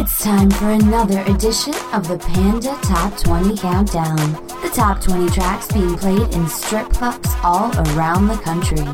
It's 0.00 0.22
time 0.22 0.48
for 0.48 0.70
another 0.70 1.22
edition 1.22 1.74
of 1.92 2.06
the 2.06 2.18
Panda 2.18 2.78
Top 2.82 3.18
20 3.18 3.56
Countdown. 3.56 4.16
The 4.62 4.70
top 4.72 5.00
20 5.00 5.28
tracks 5.30 5.66
being 5.72 5.98
played 5.98 6.32
in 6.36 6.46
strip 6.46 6.88
clubs 6.90 7.28
all 7.42 7.76
around 7.90 8.28
the 8.28 8.36
country. 8.36 8.86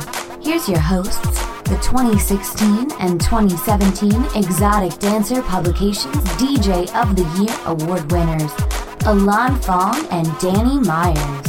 Here's 0.43 0.67
your 0.67 0.79
hosts, 0.79 1.21
the 1.65 1.79
2016 1.83 2.91
and 3.01 3.21
2017 3.21 4.13
Exotic 4.35 4.99
Dancer 4.99 5.43
Publications 5.43 6.17
DJ 6.41 6.89
of 6.99 7.15
the 7.17 7.25
Year 7.39 7.55
award 7.67 8.11
winners, 8.11 8.51
Ilan 9.05 9.63
Fong 9.63 10.07
and 10.11 10.27
Danny 10.39 10.81
Meyers. 10.81 11.47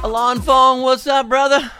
Ilan 0.00 0.42
Fong, 0.42 0.80
what's 0.80 1.06
up, 1.06 1.28
brother? 1.28 1.70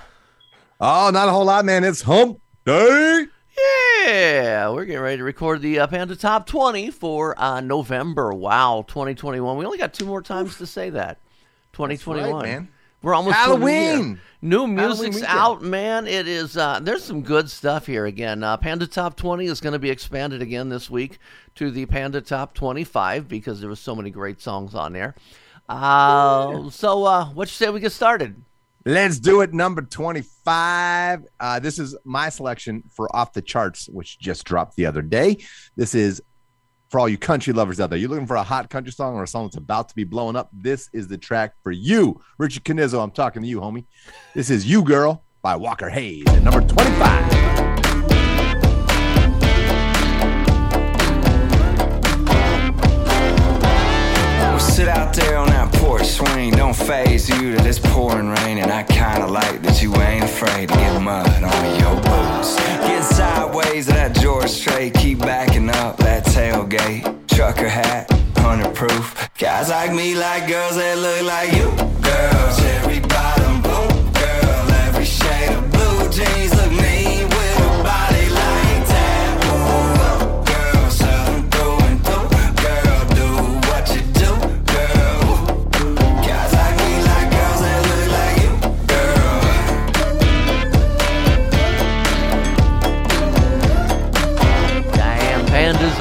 Oh, 0.78 1.08
not 1.10 1.28
a 1.28 1.30
whole 1.30 1.46
lot, 1.46 1.64
man. 1.64 1.84
It's 1.84 2.02
hump 2.02 2.38
day. 2.66 3.28
Yeah, 3.56 4.70
we're 4.70 4.84
getting 4.84 5.02
ready 5.02 5.18
to 5.18 5.24
record 5.24 5.62
the 5.62 5.80
uh, 5.80 5.86
Panda 5.86 6.16
Top 6.16 6.46
20 6.46 6.90
for 6.90 7.38
uh, 7.40 7.60
November. 7.60 8.32
Wow, 8.32 8.84
2021. 8.88 9.56
We 9.56 9.64
only 9.64 9.78
got 9.78 9.92
two 9.92 10.06
more 10.06 10.22
times 10.22 10.58
to 10.58 10.66
say 10.66 10.90
that. 10.90 11.18
2021. 11.72 12.32
right, 12.32 12.42
man. 12.42 12.68
We're 13.02 13.14
almost 13.14 13.36
to 13.44 13.50
the 13.50 13.58
new 13.58 13.66
year. 13.66 13.80
Halloween. 13.90 14.20
New 14.40 14.56
Halloween 14.58 14.74
music's 14.76 15.16
weekend. 15.16 15.38
out, 15.38 15.62
man. 15.62 16.06
It 16.06 16.28
is. 16.28 16.56
Uh, 16.56 16.80
there's 16.80 17.04
some 17.04 17.22
good 17.22 17.50
stuff 17.50 17.86
here 17.86 18.06
again. 18.06 18.42
Uh, 18.42 18.56
Panda 18.56 18.86
Top 18.86 19.16
20 19.16 19.46
is 19.46 19.60
going 19.60 19.72
to 19.72 19.78
be 19.78 19.90
expanded 19.90 20.40
again 20.40 20.68
this 20.68 20.88
week 20.88 21.18
to 21.56 21.70
the 21.70 21.86
Panda 21.86 22.20
Top 22.20 22.54
25 22.54 23.28
because 23.28 23.60
there 23.60 23.68
was 23.68 23.80
so 23.80 23.94
many 23.94 24.10
great 24.10 24.40
songs 24.40 24.74
on 24.74 24.92
there. 24.92 25.14
Uh, 25.68 26.70
so, 26.70 27.04
uh, 27.04 27.26
what 27.26 27.48
you 27.48 27.52
say 27.52 27.70
we 27.70 27.80
get 27.80 27.92
started? 27.92 28.42
Let's 28.84 29.20
do 29.20 29.42
it. 29.42 29.52
Number 29.52 29.82
25. 29.82 31.24
Uh, 31.38 31.58
this 31.60 31.78
is 31.78 31.96
my 32.04 32.28
selection 32.28 32.82
for 32.90 33.14
Off 33.14 33.32
the 33.32 33.42
Charts, 33.42 33.88
which 33.88 34.18
just 34.18 34.44
dropped 34.44 34.76
the 34.76 34.86
other 34.86 35.02
day. 35.02 35.38
This 35.76 35.94
is 35.94 36.20
for 36.88 36.98
all 36.98 37.08
you 37.08 37.16
country 37.16 37.52
lovers 37.52 37.80
out 37.80 37.90
there. 37.90 37.98
You're 37.98 38.10
looking 38.10 38.26
for 38.26 38.36
a 38.36 38.42
hot 38.42 38.70
country 38.70 38.92
song 38.92 39.14
or 39.14 39.22
a 39.22 39.28
song 39.28 39.46
that's 39.46 39.56
about 39.56 39.88
to 39.88 39.94
be 39.94 40.04
blowing 40.04 40.36
up. 40.36 40.50
This 40.52 40.90
is 40.92 41.08
the 41.08 41.16
track 41.16 41.54
for 41.62 41.72
you. 41.72 42.20
Richard 42.38 42.64
Canizzo, 42.64 43.02
I'm 43.02 43.12
talking 43.12 43.42
to 43.42 43.48
you, 43.48 43.60
homie. 43.60 43.86
This 44.34 44.50
is 44.50 44.66
You 44.66 44.82
Girl 44.82 45.24
by 45.40 45.56
Walker 45.56 45.88
Hayes 45.88 46.26
at 46.28 46.42
number 46.42 46.60
25. 46.60 47.41
Swing. 56.42 56.58
Don't 56.58 56.74
phase 56.74 57.28
you 57.28 57.56
to 57.56 57.62
this 57.62 57.78
pouring 57.78 58.28
rain. 58.28 58.58
And 58.58 58.70
I 58.70 58.82
kinda 58.82 59.26
like 59.26 59.62
that 59.62 59.82
you 59.82 59.94
ain't 59.96 60.24
afraid 60.24 60.68
to 60.68 60.74
get 60.74 61.00
mud 61.00 61.42
on 61.42 61.80
your 61.80 61.96
boots. 61.96 62.56
Get 62.86 63.04
sideways 63.04 63.88
of 63.88 63.94
that 63.94 64.14
George 64.14 64.50
Strait. 64.50 64.94
Keep 64.94 65.20
backing 65.20 65.70
up 65.70 65.96
that 65.98 66.24
tailgate. 66.26 67.02
Trucker 67.28 67.68
hat, 67.68 68.10
100 68.36 68.74
proof. 68.74 69.28
Guys 69.38 69.68
like 69.68 69.92
me 69.92 70.14
like 70.14 70.46
girls 70.48 70.76
that 70.76 70.98
look 70.98 71.22
like 71.22 71.52
you. 71.52 71.68
Girl, 72.02 72.56
cherry 72.56 73.00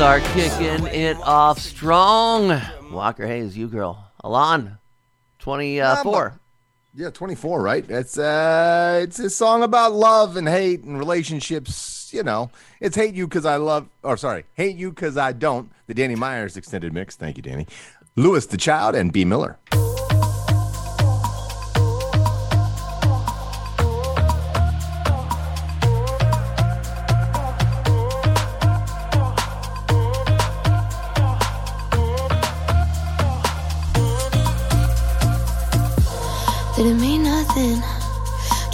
are 0.02 0.20
kicking 0.20 0.88
it 0.88 1.16
off 1.18 1.60
strong. 1.60 2.60
Walker 2.92 3.28
Hayes, 3.28 3.56
you 3.56 3.68
girl. 3.68 4.04
Ilan, 4.24 4.80
24. 5.38 6.40
Yeah, 6.96 7.12
24, 7.12 7.62
right? 7.62 7.86
It's 7.88 8.18
uh 8.18 9.00
it's 9.04 9.20
a 9.20 9.30
song 9.30 9.62
about 9.62 9.94
love 9.94 10.38
and 10.38 10.50
hate 10.50 10.84
and 10.84 10.98
relationships, 10.98 12.10
you 12.12 12.24
know. 12.24 12.50
It's 12.80 12.96
hate 12.96 13.14
you 13.14 13.28
cuz 13.28 13.46
I 13.46 13.58
love 13.58 13.90
or 14.02 14.18
sorry, 14.18 14.46
hate 14.56 14.76
you 14.76 14.92
cuz 14.92 15.18
I 15.18 15.34
don't. 15.34 15.72
The 15.86 15.94
Danny 15.94 16.16
Meyers 16.16 16.58
extended 16.58 16.94
mix. 16.94 17.16
Thank 17.16 17.38
you, 17.38 17.44
Danny. 17.44 17.68
Louis 18.16 18.46
the 18.48 18.58
Child 18.58 18.96
and 18.96 19.14
Bea 19.14 19.26
Miller. 19.26 19.60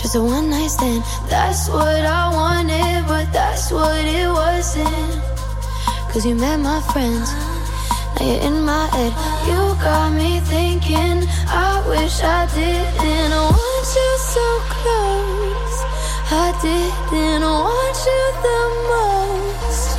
Just 0.07 0.15
a 0.15 0.21
one 0.23 0.49
night 0.49 0.71
stand. 0.71 1.03
That's 1.27 1.67
what 1.67 2.05
I 2.05 2.31
wanted, 2.31 3.05
but 3.09 3.27
that's 3.33 3.71
what 3.73 4.05
it 4.05 4.29
wasn't. 4.29 5.21
Cause 6.09 6.25
you 6.25 6.33
met 6.33 6.59
my 6.61 6.79
friends, 6.93 7.27
now 8.15 8.23
you're 8.23 8.41
in 8.47 8.63
my 8.63 8.85
head. 8.95 9.11
You 9.47 9.59
got 9.83 10.13
me 10.13 10.39
thinking, 10.47 11.27
I 11.51 11.83
wish 11.89 12.23
I 12.23 12.47
didn't 12.55 13.35
want 13.35 13.87
you 13.99 14.11
so 14.33 14.47
close. 14.75 15.75
I 16.31 16.47
didn't 16.63 17.43
want 17.43 17.97
you 18.07 18.23
the 18.47 18.61
most. 18.91 19.89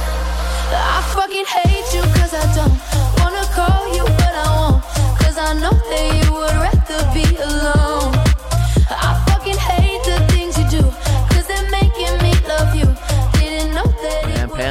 I 0.72 0.98
fucking 1.16 1.48
hate 1.56 1.88
you 1.92 2.02
cause 2.16 2.32
I 2.32 2.46
don't 2.56 2.76
wanna 3.20 3.44
call 3.52 3.82
you, 3.96 4.04
but 4.20 4.32
I 4.44 4.48
won't. 4.56 4.82
Cause 5.20 5.36
I 5.36 5.52
know 5.60 5.76
that 5.90 6.04
you 6.16 6.32
would 6.32 6.56
rather 6.64 7.00
be 7.12 7.26
alone. 7.36 7.77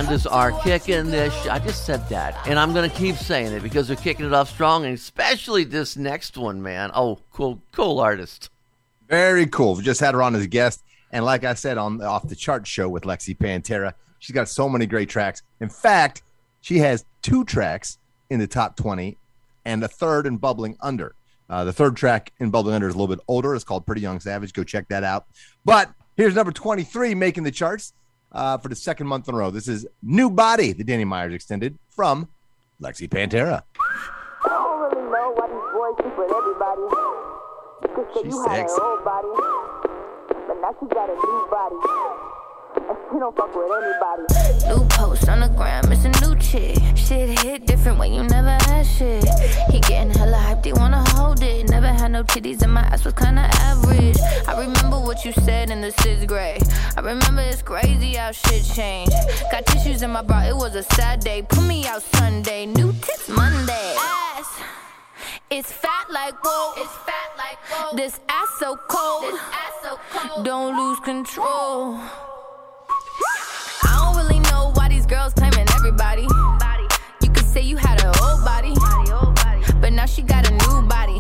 It 0.07 0.13
pandas 0.19 0.31
are 0.31 0.51
kicking 0.61 1.11
this. 1.11 1.33
Sh- 1.33 1.47
I 1.47 1.59
just 1.59 1.85
said 1.85 2.07
that, 2.09 2.47
and 2.47 2.57
I'm 2.59 2.73
gonna 2.73 2.89
keep 2.89 3.15
saying 3.15 3.53
it 3.53 3.63
because 3.63 3.87
they're 3.87 3.97
kicking 3.97 4.25
it 4.25 4.33
off 4.33 4.49
strong, 4.49 4.85
and 4.85 4.93
especially 4.93 5.63
this 5.63 5.97
next 5.97 6.37
one, 6.37 6.61
man. 6.61 6.91
Oh, 6.93 7.19
cool, 7.31 7.61
cool 7.71 7.99
artist. 7.99 8.49
Very 9.09 9.45
cool. 9.47 9.75
We 9.75 9.83
just 9.83 9.99
had 9.99 10.13
her 10.13 10.21
on 10.21 10.35
as 10.35 10.43
a 10.43 10.47
guest. 10.47 10.83
And 11.11 11.23
like 11.23 11.45
I 11.45 11.53
said 11.53 11.77
on 11.77 11.97
the 11.97 12.05
Off 12.05 12.27
the 12.27 12.35
Chart 12.35 12.67
show 12.67 12.89
with 12.89 13.03
Lexi 13.03 13.37
Pantera, 13.37 13.93
she's 14.19 14.33
got 14.33 14.49
so 14.49 14.67
many 14.67 14.85
great 14.85 15.07
tracks. 15.07 15.41
In 15.61 15.69
fact, 15.69 16.23
she 16.59 16.79
has 16.79 17.05
two 17.21 17.45
tracks 17.45 17.97
in 18.29 18.39
the 18.39 18.47
top 18.47 18.75
20 18.75 19.17
and 19.63 19.81
a 19.83 19.87
third 19.87 20.27
in 20.27 20.35
Bubbling 20.35 20.75
Under. 20.81 21.15
Uh, 21.49 21.63
the 21.63 21.71
third 21.71 21.95
track 21.95 22.33
in 22.39 22.49
Bubbling 22.49 22.75
Under 22.75 22.89
is 22.89 22.95
a 22.95 22.97
little 22.97 23.15
bit 23.15 23.23
older. 23.29 23.55
It's 23.55 23.63
called 23.63 23.85
Pretty 23.85 24.01
Young 24.01 24.19
Savage. 24.19 24.51
Go 24.51 24.65
check 24.65 24.89
that 24.89 25.05
out. 25.05 25.25
But 25.63 25.89
here's 26.17 26.35
number 26.35 26.51
23 26.51 27.15
making 27.15 27.43
the 27.43 27.51
charts 27.51 27.93
uh, 28.31 28.57
for 28.57 28.69
the 28.69 28.75
second 28.75 29.07
month 29.07 29.27
in 29.27 29.35
a 29.35 29.37
row. 29.37 29.51
This 29.51 29.67
is 29.67 29.85
New 30.01 30.29
Body, 30.29 30.73
the 30.73 30.83
Danny 30.83 31.05
Meyers 31.05 31.33
extended 31.33 31.77
from 31.89 32.27
Lexi 32.81 33.07
Pantera. 33.09 33.63
I 34.45 34.49
don't 34.49 34.79
really 34.79 35.09
know 35.11 35.33
why 35.35 35.47
these 35.47 35.73
boys 35.73 35.95
sleep 36.01 36.17
with 36.17 36.31
everybody. 36.31 36.81
Because 37.81 38.05
say 38.15 38.23
She's 38.23 38.45
had 38.45 38.67
sexy. 38.69 38.81
old 38.81 39.03
body, 39.05 39.27
but 40.47 40.61
now 40.61 40.75
she 40.79 40.85
got 40.87 41.09
a 41.09 41.15
new 41.15 41.47
body. 41.49 41.75
And 42.77 42.97
she 43.11 43.19
don't 43.19 43.35
fuck 43.35 43.53
with 43.55 43.71
anybody. 43.81 44.69
New 44.69 44.85
post 44.89 45.27
on 45.29 45.39
the 45.39 45.47
gram, 45.49 45.91
it's 45.91 46.05
a 46.05 46.09
new 46.21 46.35
chick. 46.37 46.77
Shit 46.95 47.39
hit 47.39 47.65
different 47.65 47.97
when 47.97 48.13
you 48.13 48.23
never 48.23 48.57
had 48.65 48.85
shit. 48.85 49.27
He 49.71 49.79
getting 49.81 50.11
hella 50.11 50.37
hyped, 50.37 50.65
he 50.65 50.73
wanna 50.73 51.03
hold 51.09 51.41
it. 51.41 51.69
Never 51.69 51.87
had 51.87 52.11
no 52.11 52.23
titties, 52.23 52.61
and 52.61 52.73
my 52.73 52.81
ass 52.81 53.03
was 53.03 53.13
kinda 53.13 53.41
average. 53.41 54.17
I 54.47 54.59
remember 54.59 54.99
what 54.99 55.25
you 55.25 55.31
said 55.31 55.69
in 55.69 55.81
the 55.81 55.91
sixth 56.03 56.27
grade. 56.27 56.61
I 56.95 57.01
remember 57.01 57.41
it's 57.41 57.61
crazy 57.61 58.13
how 58.13 58.31
shit 58.31 58.63
changed. 58.63 59.13
Got 59.51 59.65
tissues 59.65 60.01
in 60.03 60.11
my 60.11 60.21
bra, 60.21 60.41
it 60.43 60.55
was 60.55 60.75
a 60.75 60.83
sad 60.83 61.21
day. 61.21 61.41
Put 61.41 61.63
me 61.63 61.87
out 61.87 62.03
Sunday, 62.03 62.65
new 62.67 62.93
tits 62.93 63.29
Monday. 63.29 63.95
Ass. 63.97 64.61
It's 65.49 65.71
fat 65.71 66.07
like 66.11 66.35
whoa. 66.43 66.73
It's 66.81 66.95
fat 67.07 67.29
like 67.37 67.57
whoa. 67.69 67.95
This 67.95 68.19
ass 68.29 68.49
so 68.59 68.77
cold. 68.87 69.23
This 69.23 69.41
ass 69.63 69.73
so 69.81 69.99
cold. 70.11 70.45
Don't 70.45 70.77
lose 70.77 70.99
control. 70.99 71.99
I 73.83 74.13
don't 74.13 74.17
really 74.17 74.39
know 74.49 74.71
why 74.73 74.89
these 74.89 75.05
girls 75.05 75.33
claiming 75.33 75.67
everybody. 75.75 76.27
You 77.21 77.29
could 77.29 77.45
say 77.45 77.61
you 77.61 77.77
had 77.77 78.03
old 78.21 78.43
body, 78.43 78.73
but 79.79 79.93
now 79.93 80.05
she 80.05 80.21
got 80.21 80.49
a 80.49 80.51
new 80.51 80.87
body. 80.87 81.19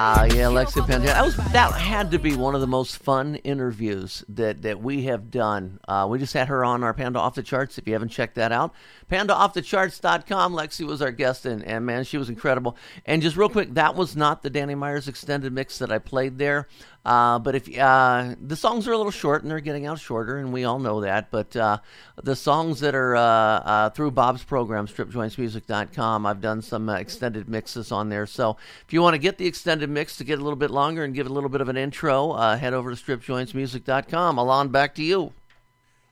Ah, 0.00 0.24
yeah, 0.24 0.48
Pantera. 0.82 1.06
That 1.06 1.24
was 1.24 1.36
that 1.36 1.72
had 1.72 2.12
to 2.12 2.18
be 2.20 2.36
one 2.36 2.54
of 2.54 2.60
the 2.60 2.68
most 2.68 2.98
fun 2.98 3.34
interviews 3.36 4.24
that 4.28 4.62
that 4.62 4.80
we 4.80 5.02
have 5.04 5.30
done. 5.30 5.80
Uh, 5.88 6.06
we 6.08 6.18
just 6.18 6.34
had 6.34 6.48
her 6.48 6.64
on 6.64 6.84
our 6.84 6.94
Panda 6.94 7.18
off 7.18 7.34
the 7.34 7.42
charts. 7.42 7.78
If 7.78 7.86
you 7.88 7.94
haven't 7.94 8.10
checked 8.10 8.36
that 8.36 8.52
out, 8.52 8.74
PandaOffTheCharts.com. 9.10 10.52
Lexi 10.52 10.86
was 10.86 11.02
our 11.02 11.12
guest, 11.12 11.46
and, 11.46 11.64
and 11.64 11.84
man, 11.84 12.04
she 12.04 12.18
was 12.18 12.28
incredible. 12.28 12.76
And 13.06 13.22
just 13.22 13.36
real 13.36 13.48
quick, 13.48 13.74
that 13.74 13.94
was 13.94 14.16
not 14.16 14.42
the 14.42 14.50
Danny 14.50 14.74
Meyers 14.74 15.08
extended 15.08 15.52
mix 15.52 15.78
that 15.78 15.90
I 15.90 15.98
played 15.98 16.38
there. 16.38 16.68
Uh, 17.04 17.38
but 17.38 17.54
if 17.54 17.78
uh, 17.78 18.34
the 18.38 18.56
songs 18.56 18.86
are 18.86 18.92
a 18.92 18.96
little 18.96 19.10
short 19.10 19.42
and 19.42 19.50
they're 19.50 19.60
getting 19.60 19.86
out 19.86 19.98
shorter, 19.98 20.36
and 20.36 20.52
we 20.52 20.64
all 20.64 20.78
know 20.78 21.00
that. 21.00 21.30
But 21.30 21.56
uh, 21.56 21.78
the 22.22 22.36
songs 22.36 22.80
that 22.80 22.94
are 22.94 23.16
uh, 23.16 23.22
uh, 23.22 23.90
through 23.90 24.10
Bob's 24.10 24.44
program, 24.44 24.86
StripJointsMusic.com, 24.86 26.26
I've 26.26 26.42
done 26.42 26.60
some 26.60 26.88
uh, 26.88 26.96
extended 26.96 27.48
mixes 27.48 27.90
on 27.92 28.10
there. 28.10 28.26
So 28.26 28.58
if 28.86 28.92
you 28.92 29.00
want 29.00 29.14
to 29.14 29.18
get 29.18 29.38
the 29.38 29.46
extended 29.46 29.88
mix 29.88 30.18
to 30.18 30.24
get 30.24 30.38
a 30.38 30.42
little 30.42 30.56
bit 30.56 30.70
longer 30.70 31.02
and 31.04 31.14
give 31.14 31.26
a 31.26 31.32
little 31.32 31.48
bit 31.48 31.62
of 31.62 31.70
an 31.70 31.78
intro, 31.78 32.34
head 32.34 32.74
over 32.74 32.94
to 32.94 33.02
StripJointsMusic.com. 33.02 34.36
Ilan, 34.36 34.70
back 34.70 34.94
to 34.96 35.02
you. 35.02 35.32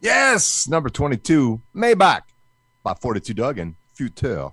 Yes, 0.01 0.69
number 0.69 0.89
22, 0.89 1.61
Maybach 1.75 2.23
by 2.87 2.95
42 2.95 3.35
Dugg 3.35 3.59
and 3.59 3.75
Future. 3.95 4.49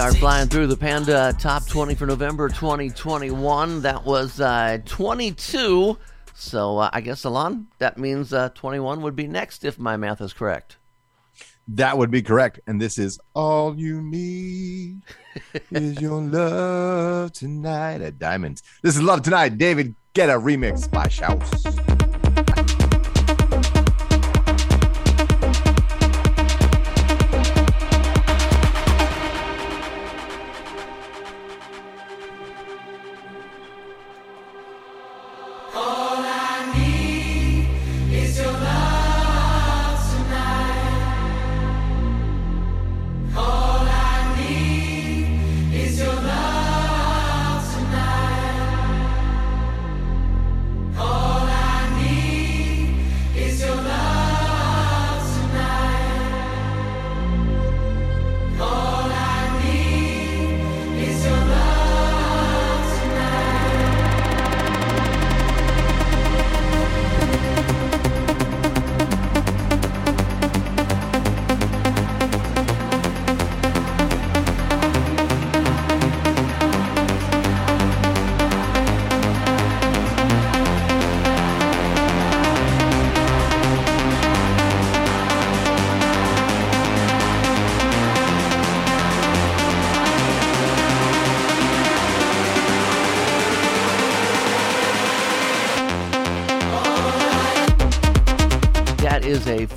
Are 0.00 0.14
flying 0.14 0.48
through 0.48 0.68
the 0.68 0.78
Panda 0.78 1.34
Top 1.38 1.66
20 1.66 1.94
for 1.94 2.06
November 2.06 2.48
2021. 2.48 3.82
That 3.82 4.02
was 4.06 4.40
uh, 4.40 4.78
22. 4.86 5.98
So 6.34 6.78
uh, 6.78 6.88
I 6.90 7.02
guess, 7.02 7.24
Ilan, 7.24 7.66
that 7.78 7.98
means 7.98 8.32
uh, 8.32 8.48
21 8.54 9.02
would 9.02 9.14
be 9.14 9.26
next 9.26 9.62
if 9.62 9.78
my 9.78 9.98
math 9.98 10.22
is 10.22 10.32
correct. 10.32 10.78
That 11.68 11.98
would 11.98 12.10
be 12.10 12.22
correct. 12.22 12.60
And 12.66 12.80
this 12.80 12.96
is 12.98 13.20
All 13.34 13.76
You 13.76 14.00
Need 14.00 15.02
is 15.70 16.00
Your 16.00 16.22
Love 16.22 17.32
Tonight 17.34 18.00
at 18.00 18.18
Diamonds. 18.18 18.62
This 18.80 18.96
is 18.96 19.02
Love 19.02 19.20
Tonight. 19.20 19.58
David 19.58 19.94
Guetta 20.14 20.42
remix 20.42 20.90
by 20.90 21.08
Shouse. 21.08 21.89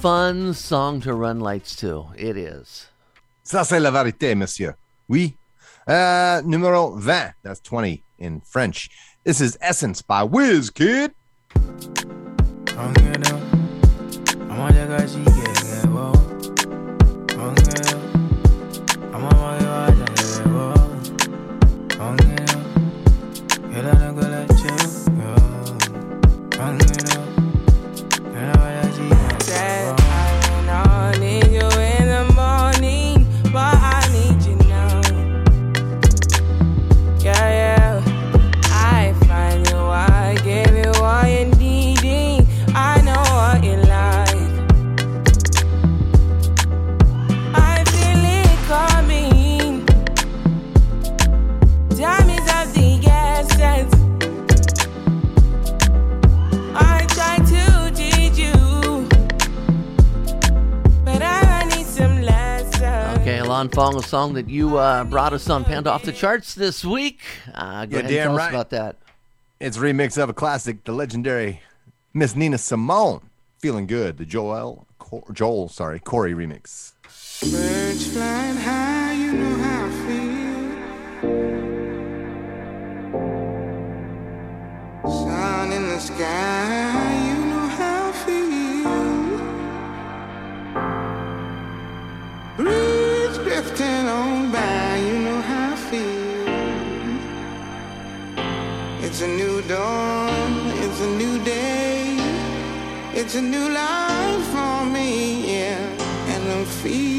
Fun 0.03 0.53
song 0.53 0.99
to 0.99 1.13
run 1.13 1.39
lights 1.39 1.77
to. 1.77 2.07
It 2.17 2.35
is. 2.35 2.89
Ça, 3.45 3.63
c'est 3.63 3.79
la 3.79 3.89
vérité, 3.89 4.35
monsieur. 4.35 4.75
Oui. 5.07 5.37
Uh, 5.87 6.41
numéro 6.43 6.97
20. 6.97 7.33
That's 7.41 7.61
20 7.61 8.01
in 8.19 8.41
French. 8.41 8.89
This 9.23 9.39
is 9.39 9.57
Essence 9.61 10.01
by 10.01 10.27
Wizkid. 10.27 11.11
Fong, 63.69 63.95
a 63.95 64.03
song 64.03 64.33
that 64.33 64.49
you 64.49 64.77
uh, 64.77 65.03
brought 65.03 65.33
us 65.33 65.49
on 65.49 65.63
Panda 65.63 65.91
Off 65.91 66.03
the 66.03 66.11
Charts 66.11 66.55
this 66.55 66.83
week. 66.83 67.19
Uh, 67.53 67.85
go 67.85 67.97
yeah, 67.97 68.03
ahead 68.03 68.11
and 68.11 68.23
tell 68.23 68.35
right. 68.35 68.45
us 68.45 68.49
about 68.49 68.69
that. 68.71 68.95
It's 69.59 69.77
a 69.77 69.79
remix 69.79 70.21
of 70.21 70.29
a 70.29 70.33
classic, 70.33 70.83
the 70.83 70.91
legendary 70.91 71.61
Miss 72.13 72.35
Nina 72.35 72.57
Simone, 72.57 73.29
"Feeling 73.59 73.87
Good," 73.87 74.17
the 74.17 74.25
Joel 74.25 74.87
Joel, 75.31 75.69
sorry, 75.69 75.99
Corry 75.99 76.33
remix. 76.33 76.93
Birds 77.41 78.07
flying 78.13 78.57
high, 78.57 79.13
you 79.13 79.33
know 79.33 79.55
how 79.57 79.85
I 79.85 79.91
feel. 80.07 80.43
Sun 85.11 85.71
in 85.71 85.89
the 85.89 85.99
sky, 85.99 87.02
a 99.23 99.27
new 99.27 99.61
dawn, 99.61 100.51
it's 100.83 100.99
a 100.99 101.07
new 101.15 101.41
day, 101.45 102.17
it's 103.13 103.35
a 103.35 103.41
new 103.41 103.69
life 103.69 104.45
for 104.47 104.85
me, 104.85 105.53
yeah, 105.53 105.79
and 106.33 106.51
I'm 106.51 106.65
feeling 106.65 107.12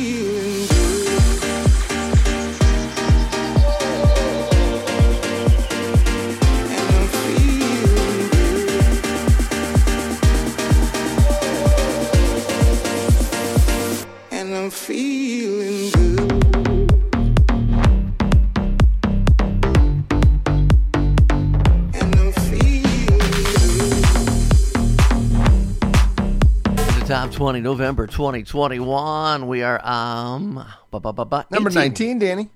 20, 27.33 27.61
November 27.61 28.07
2021. 28.07 29.47
We 29.47 29.63
are 29.63 29.85
um 29.87 30.65
bu- 30.91 31.01
bu- 31.01 31.13
bu- 31.13 31.43
Number 31.51 31.71
18. 31.71 31.75
19, 31.75 32.19
Danny. 32.19 32.49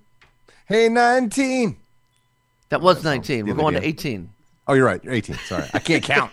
Hey, 0.67 0.89
19. 0.89 1.77
That 2.69 2.81
was 2.81 3.03
19. 3.03 3.47
We're 3.47 3.55
going 3.55 3.75
to 3.75 3.87
18. 3.87 4.31
Oh, 4.67 4.75
you're 4.75 4.85
right. 4.85 5.03
You're 5.03 5.15
18. 5.15 5.37
Sorry. 5.37 5.65
I 5.73 5.79
can't 5.79 6.03
count. 6.05 6.31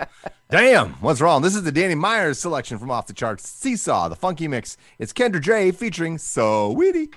Damn. 0.50 0.90
What's 0.94 1.20
wrong? 1.20 1.42
This 1.42 1.54
is 1.56 1.64
the 1.64 1.72
Danny 1.72 1.94
Meyers 1.96 2.38
selection 2.38 2.78
from 2.78 2.90
Off 2.90 3.06
the 3.06 3.12
Charts 3.12 3.48
Seesaw, 3.48 4.08
the 4.08 4.16
funky 4.16 4.46
mix. 4.46 4.76
It's 4.98 5.12
Kendra 5.12 5.40
Dre 5.40 5.72
featuring 5.72 6.18
Saweetie. 6.18 7.08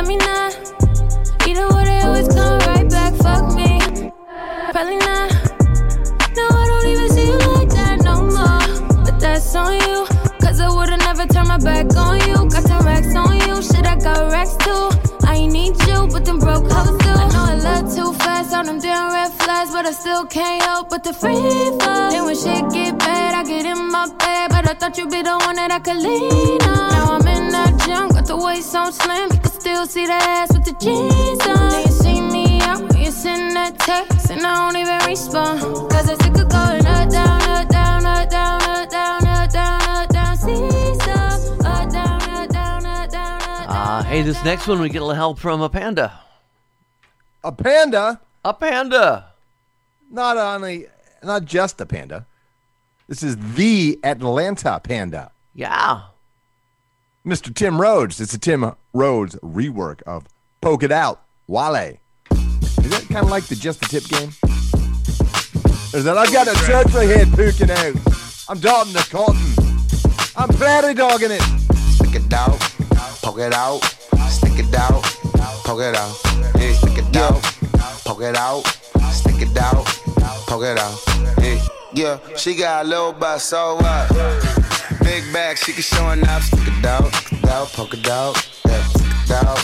Let 0.00 0.08
me 0.08 0.16
not. 0.16 0.56
Either 1.46 1.68
way, 1.76 1.84
they 1.84 2.00
always 2.00 2.28
come 2.28 2.58
right 2.60 2.88
back. 2.88 3.12
Fuck 3.16 3.54
me, 3.54 3.78
probably 4.72 4.96
not. 4.96 5.28
No, 6.36 6.44
I 6.48 6.64
don't 6.70 6.86
even 6.86 7.08
see 7.10 7.26
you 7.26 7.38
like 7.52 7.68
that 7.68 8.00
no 8.02 8.24
more. 8.24 9.04
But 9.04 9.20
that's 9.20 9.54
on 9.54 9.74
you, 9.74 10.06
cause 10.40 10.58
I 10.58 10.68
would've 10.74 11.00
never 11.00 11.26
turned 11.26 11.48
my 11.48 11.58
back 11.58 11.94
on 11.96 12.16
you. 12.26 12.36
Got 12.48 12.64
the 12.64 12.80
racks 12.82 13.14
on 13.14 13.36
you, 13.44 13.60
shit, 13.60 13.84
I 13.84 13.96
got 13.96 14.32
racks 14.32 14.56
too. 14.64 14.88
I 15.28 15.34
ain't 15.34 15.52
need 15.52 15.76
you, 15.86 16.08
but 16.10 16.24
them 16.24 16.38
broke 16.38 16.70
hoes 16.72 16.96
do. 17.04 17.10
I 17.10 17.28
know 17.34 17.44
I 17.52 17.56
love 17.56 17.94
too 17.94 18.14
fast 18.24 18.54
on 18.54 18.64
them 18.64 18.80
damn 18.80 19.12
red 19.12 19.32
flags, 19.32 19.70
but 19.70 19.84
I 19.84 19.92
still 19.92 20.24
can't 20.24 20.62
help 20.62 20.88
but 20.88 21.04
the 21.04 21.12
free 21.12 21.34
fall. 21.34 22.10
Then 22.10 22.24
when 22.24 22.36
shit 22.36 22.64
get 22.72 22.98
bad, 22.98 23.34
I 23.34 23.44
get 23.44 23.66
in 23.66 23.90
my 23.92 24.06
bed, 24.06 24.48
but 24.48 24.64
I 24.66 24.72
thought 24.72 24.96
you'd 24.96 25.10
be 25.10 25.20
the 25.20 25.36
one 25.44 25.56
that 25.56 25.70
I 25.70 25.78
could 25.78 25.98
lean 25.98 26.62
on. 26.62 26.90
Now 26.90 27.18
I'm 27.18 27.29
got 28.20 28.26
the 28.26 28.36
waist 28.36 28.70
so 28.70 28.90
slim, 28.90 29.30
you 29.32 29.38
can 29.38 29.50
still 29.50 29.86
see 29.86 30.06
the 30.06 30.12
ass 30.12 30.52
with 30.52 30.64
the 30.64 30.72
jeans 30.72 31.40
on. 31.46 31.70
Then 31.70 31.86
you 31.86 31.92
see 31.92 32.20
me 32.20 32.60
out, 32.60 32.80
when 32.82 33.02
you 33.02 33.10
send 33.10 33.56
that 33.56 33.78
text, 33.78 34.30
and 34.30 34.44
I 34.44 34.54
don't 34.56 34.76
even 34.76 34.98
respond. 35.08 35.60
Cause 35.90 36.10
I 36.10 36.14
sick 36.22 36.36
of 36.36 36.48
going 36.50 36.84
up, 36.86 37.08
down, 37.08 37.42
up, 37.42 37.68
down, 37.68 38.04
up, 38.04 38.28
down, 38.28 38.62
up, 38.62 38.90
down, 38.90 39.26
up, 39.26 39.50
down, 39.50 39.82
up, 39.82 40.08
down, 40.10 40.36
seesaw. 40.36 41.64
Up, 41.64 41.90
down, 41.90 42.22
up, 42.22 42.48
down, 42.50 42.84
up, 42.84 43.10
down, 43.10 43.42
up, 43.42 43.66
Uh, 43.68 44.02
hey, 44.02 44.20
this 44.22 44.42
next 44.44 44.66
one 44.66 44.80
we 44.80 44.90
get 44.90 45.00
a 45.00 45.04
little 45.04 45.14
help 45.14 45.38
from 45.38 45.62
a 45.62 45.70
panda. 45.70 46.20
A 47.42 47.52
panda, 47.52 48.20
A 48.44 48.52
panda. 48.52 49.32
not 50.10 50.36
only, 50.36 50.86
not 51.22 51.46
just 51.46 51.80
a 51.80 51.86
panda. 51.86 52.26
This 53.08 53.22
is 53.22 53.38
the 53.54 53.98
Atlanta 54.04 54.78
panda. 54.84 55.32
Yeah. 55.54 56.09
Mr. 57.24 57.54
Tim 57.54 57.80
Rhodes. 57.80 58.20
It's 58.20 58.32
a 58.32 58.38
Tim 58.38 58.72
Rhodes 58.94 59.36
rework 59.36 60.02
of 60.02 60.26
Poke 60.62 60.82
It 60.84 60.92
Out, 60.92 61.22
Wale. 61.46 61.98
Is 62.30 62.90
that 62.90 63.06
kind 63.10 63.24
of 63.24 63.30
like 63.30 63.44
the 63.44 63.56
Just 63.56 63.80
the 63.80 63.86
Tip 63.86 64.04
game? 64.04 64.30
Is 65.92 66.04
that 66.04 66.16
I've 66.16 66.32
got 66.32 66.48
a 66.48 66.54
turtle 66.64 67.00
head 67.00 67.28
poking 67.32 67.70
out. 67.70 67.94
I'm 68.48 68.58
darting 68.58 68.94
the 68.94 69.06
cotton. 69.10 69.36
I'm 70.36 70.48
prairie 70.56 70.94
dogging 70.94 71.32
it. 71.32 71.42
Stick 71.92 72.14
it 72.14 72.32
out, 72.32 72.58
poke 73.22 73.38
it 73.38 73.52
out, 73.52 73.80
stick 74.30 74.58
it 74.58 74.74
out, 74.74 75.02
poke 75.64 75.82
it 75.82 75.94
out, 75.94 76.18
yeah, 76.56 76.72
stick 76.72 76.98
it 76.98 77.16
out, 77.16 77.42
poke 78.04 78.22
it 78.22 78.36
out, 78.36 78.62
stick 79.12 79.42
it 79.42 79.56
out, 79.58 79.84
poke 80.46 80.64
it 80.64 80.78
out, 80.78 80.98
yeah. 81.38 81.60
Yeah, 81.92 82.18
she 82.36 82.54
got 82.54 82.86
a 82.86 82.88
little 82.88 83.12
butt, 83.12 83.40
so 83.40 83.74
what? 83.74 84.69
Big 85.10 85.32
bag, 85.32 85.58
she 85.58 85.72
can 85.72 85.82
show 85.82 86.08
enough. 86.10 86.44
Stick 86.44 86.68
it 86.68 86.86
out, 86.86 87.12
out, 87.50 87.66
poke 87.72 87.94
it 87.94 88.08
out, 88.08 88.36
yeah, 88.64 88.80
stick 88.84 89.10
it 89.24 89.32
out, 89.32 89.58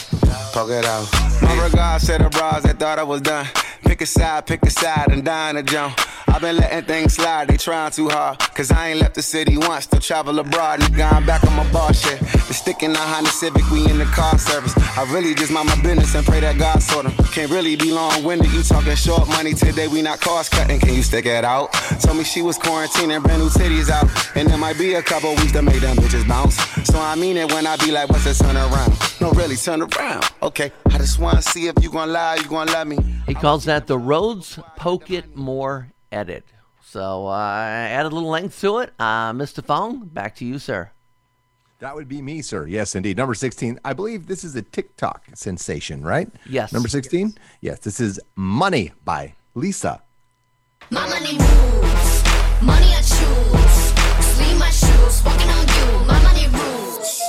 poke 0.53 0.71
it 0.71 0.85
out. 0.85 1.07
My 1.41 1.65
regards 1.65 2.07
to 2.07 2.19
the 2.19 2.29
bras 2.31 2.65
that 2.65 2.81
thought 2.81 2.99
I 2.99 3.05
was 3.05 3.21
done. 3.21 3.47
Pick 3.85 4.01
a 4.01 4.07
side, 4.07 4.45
pick 4.45 4.65
a 4.65 4.71
side, 4.71 5.13
and 5.13 5.25
dine 5.25 5.57
a 5.57 5.63
jump. 5.63 6.01
I've 6.37 6.43
been 6.43 6.59
letting 6.59 6.85
things 6.85 7.15
slide, 7.15 7.49
they 7.49 7.57
trying 7.57 7.91
too 7.93 8.11
hard. 8.11 8.39
Cause 8.55 8.71
I 8.71 8.89
ain't 8.91 9.01
left 9.01 9.15
the 9.15 9.23
city 9.23 9.57
once 9.57 9.87
to 9.87 9.99
travel 9.99 10.39
abroad. 10.39 10.81
Nigga, 10.81 11.11
I'm 11.11 11.25
back 11.25 11.43
on 11.45 11.57
my 11.57 11.67
bar 11.73 11.95
shit. 11.95 12.21
The 12.21 12.53
stick 12.53 12.83
in 12.83 12.93
the 12.93 12.99
Honda 12.99 13.31
Civic, 13.31 13.67
we 13.71 13.89
in 13.89 13.97
the 13.97 14.05
car 14.05 14.39
service. 14.39 14.77
I 14.99 15.11
really 15.15 15.35
just 15.35 15.51
mind 15.51 15.69
my 15.69 15.81
business 15.81 16.15
and 16.15 16.27
pray 16.27 16.41
that 16.41 16.59
God 16.59 16.83
sort 16.83 17.07
'em. 17.07 17.13
Can't 17.33 17.51
really 17.51 17.75
be 17.75 17.91
long 17.91 18.23
winded, 18.23 18.53
you 18.53 18.63
talking 18.63 18.95
short 18.97 19.27
money 19.29 19.55
today, 19.55 19.89
we 19.89 20.03
not 20.03 20.21
cost 20.21 20.51
cutting. 20.51 20.79
Can 20.79 20.93
you 20.93 21.03
stick 21.03 21.25
it 21.25 21.43
out? 21.43 21.73
Told 22.03 22.19
me 22.19 22.25
she 22.25 22.43
was 22.43 22.59
quarantining, 22.59 23.23
brand 23.23 23.41
new 23.41 23.49
titties 23.49 23.89
out. 23.89 24.07
And 24.37 24.47
there 24.47 24.59
might 24.59 24.77
be 24.77 24.93
a 24.93 25.03
couple 25.03 25.31
weeks 25.37 25.53
to 25.53 25.63
make 25.63 25.81
them 25.81 25.97
bitches 25.97 26.29
bounce. 26.29 26.57
So 26.85 27.01
I 27.01 27.15
mean 27.15 27.39
it 27.39 27.51
when 27.51 27.67
I 27.67 27.77
be 27.77 27.91
like, 27.91 28.11
what's 28.11 28.25
the 28.25 28.35
turn 28.35 28.59
around? 28.59 28.93
No, 29.23 29.31
really, 29.31 29.57
turn 29.57 29.81
around. 29.81 30.27
Okay, 30.43 30.71
I 30.85 30.99
just 30.99 31.19
wanna 31.19 31.41
see 31.41 31.69
if 31.69 31.83
you 31.83 31.91
gon' 31.91 32.13
lie, 32.13 32.35
you 32.35 32.45
gon' 32.45 32.67
love 32.67 32.87
me. 32.87 32.99
He 33.27 33.33
calls 33.33 33.65
that 33.65 33.87
the 33.87 33.97
Rhodes 33.97 34.59
Poke 34.77 35.11
It 35.11 35.35
More 35.35 35.89
edit. 36.13 36.45
So 36.83 37.27
uh, 37.27 37.31
I 37.31 37.89
added 37.91 38.13
a 38.13 38.15
little 38.15 38.31
length 38.31 38.61
to 38.61 38.79
it. 38.79 38.93
Uh, 38.99 39.33
Mr. 39.33 39.65
Fong, 39.65 40.07
back 40.07 40.37
to 40.37 40.45
you, 40.45 40.59
sir. 40.59 40.91
That 41.81 41.95
would 41.95 42.09
be 42.09 42.23
me, 42.23 42.41
sir. 42.43 42.67
Yes, 42.67 42.95
indeed. 42.95 43.17
Number 43.19 43.35
16. 43.35 43.79
I 43.85 43.93
believe 43.93 44.29
this 44.29 44.45
is 44.45 44.57
a 44.57 44.63
TikTok 44.63 45.25
sensation, 45.35 46.03
right? 46.03 46.29
Yes. 46.49 46.73
Number 46.73 46.89
16? 46.89 47.35
Yes, 47.61 47.81
this 47.81 48.01
is 48.01 48.19
Money 48.35 48.93
by 49.05 49.35
Lisa. 49.55 50.01
My 50.91 51.07
money 51.09 51.37
rules, 51.37 52.23
money 52.63 52.87
I 52.95 53.03
choose. 53.03 54.27
Sleeve 54.37 54.59
my 54.59 54.71
shoes, 54.71 55.23
walking 55.25 55.51
on 55.51 55.67
you. 55.67 56.07
My 56.07 56.23
money 56.23 56.47
rules, 56.47 57.21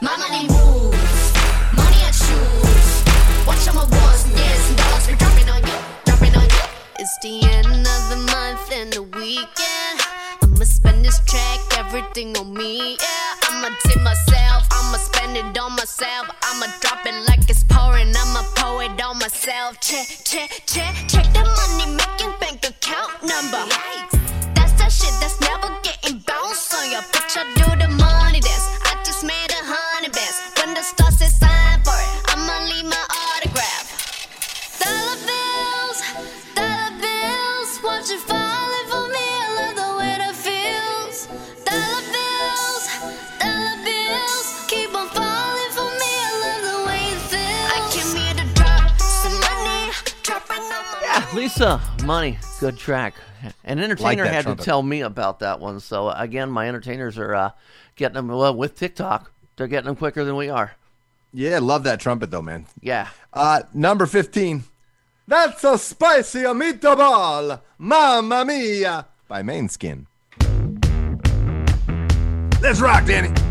my 0.00 0.16
money 0.16 0.46
rules. 0.46 0.94
Money 1.74 2.00
I 2.06 2.12
choose. 2.14 3.46
Watch 3.46 3.66
all 3.68 3.74
my 3.74 3.98
ones 3.98 4.24
and 4.24 4.38
years 4.38 4.68
and 4.68 4.76
dollars. 4.78 5.06
Dropping 5.18 5.48
on 5.50 5.62
you, 5.66 5.78
dropping 6.04 6.36
on 6.36 6.44
you. 6.44 6.62
It's 7.00 7.18
the 7.22 7.42
end 7.50 7.66
of 7.66 7.72
the 7.72 7.78
month 7.78 7.89
and 8.80 8.92
the 8.94 9.02
weekend. 9.02 10.00
I'ma 10.42 10.64
spend 10.64 11.04
this 11.04 11.20
track, 11.26 11.60
everything 11.78 12.34
on 12.38 12.54
me. 12.54 12.96
Yeah, 12.96 13.48
I'ma 13.48 13.68
tip 13.84 14.00
myself, 14.02 14.66
I'ma 14.70 14.96
spend 14.96 15.36
it 15.36 15.58
on 15.58 15.72
myself. 15.72 16.30
I'ma 16.42 16.66
drop 16.80 17.04
it 17.04 17.14
like 17.28 17.48
it's 17.50 17.62
pouring, 17.64 18.14
I'ma 18.16 18.42
pour 18.56 18.82
it 18.82 19.00
on 19.02 19.18
myself. 19.18 19.78
Check, 19.80 20.06
check, 20.24 20.62
check, 20.66 20.94
check 21.08 21.26
the 21.34 21.44
money 21.58 21.92
making 21.92 22.34
bank 22.40 22.64
account 22.64 23.12
number. 23.20 23.64
That's 24.54 24.72
that 24.80 24.90
shit 24.90 25.14
that's 25.20 25.39
Money, 52.04 52.38
good 52.58 52.78
track. 52.78 53.14
An 53.64 53.78
entertainer 53.80 54.24
that 54.24 54.32
had 54.32 54.42
trumpet. 54.44 54.62
to 54.62 54.64
tell 54.64 54.82
me 54.82 55.02
about 55.02 55.40
that 55.40 55.60
one. 55.60 55.78
So 55.80 56.08
again, 56.08 56.50
my 56.50 56.66
entertainers 56.66 57.18
are 57.18 57.34
uh, 57.34 57.50
getting 57.96 58.14
them 58.14 58.28
well 58.28 58.54
with 58.54 58.74
TikTok. 58.76 59.30
They're 59.56 59.66
getting 59.66 59.84
them 59.84 59.96
quicker 59.96 60.24
than 60.24 60.36
we 60.36 60.48
are. 60.48 60.72
Yeah, 61.34 61.58
love 61.58 61.84
that 61.84 62.00
trumpet 62.00 62.30
though, 62.30 62.40
man. 62.40 62.64
Yeah. 62.80 63.08
Uh, 63.34 63.64
number 63.74 64.06
15. 64.06 64.64
That's 65.28 65.62
a 65.62 65.76
spicy 65.76 66.44
meatball, 66.44 67.60
mamma 67.76 68.44
mia, 68.46 69.06
by 69.28 69.42
Måneskin. 69.42 70.06
Let's 72.62 72.80
rock, 72.80 73.04
Danny. 73.04 73.49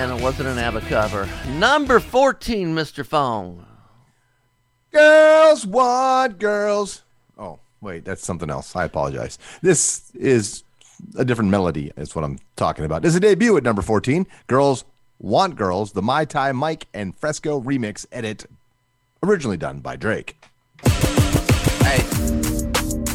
And 0.00 0.18
it 0.18 0.22
wasn't 0.22 0.48
an 0.48 0.56
ABBA 0.56 0.80
cover. 0.82 1.28
Number 1.58 2.00
14, 2.00 2.74
Mr. 2.74 3.04
Fong. 3.04 3.66
Girls 4.92 5.66
want 5.66 6.38
girls. 6.38 7.02
Oh, 7.38 7.58
wait, 7.82 8.06
that's 8.06 8.24
something 8.24 8.48
else. 8.48 8.74
I 8.74 8.84
apologize. 8.84 9.38
This 9.60 10.10
is 10.14 10.64
a 11.18 11.24
different 11.24 11.50
melody, 11.50 11.92
is 11.98 12.14
what 12.14 12.24
I'm 12.24 12.38
talking 12.56 12.86
about. 12.86 13.02
This 13.02 13.10
is 13.10 13.16
a 13.16 13.20
debut 13.20 13.58
at 13.58 13.62
number 13.62 13.82
14. 13.82 14.26
Girls 14.46 14.86
Want 15.18 15.54
Girls, 15.54 15.92
the 15.92 16.00
My 16.00 16.24
Tai 16.24 16.52
Mike 16.52 16.86
and 16.94 17.14
Fresco 17.14 17.60
remix 17.60 18.06
edit, 18.10 18.46
originally 19.22 19.58
done 19.58 19.80
by 19.80 19.96
Drake. 19.96 20.42
Hey, 20.82 21.98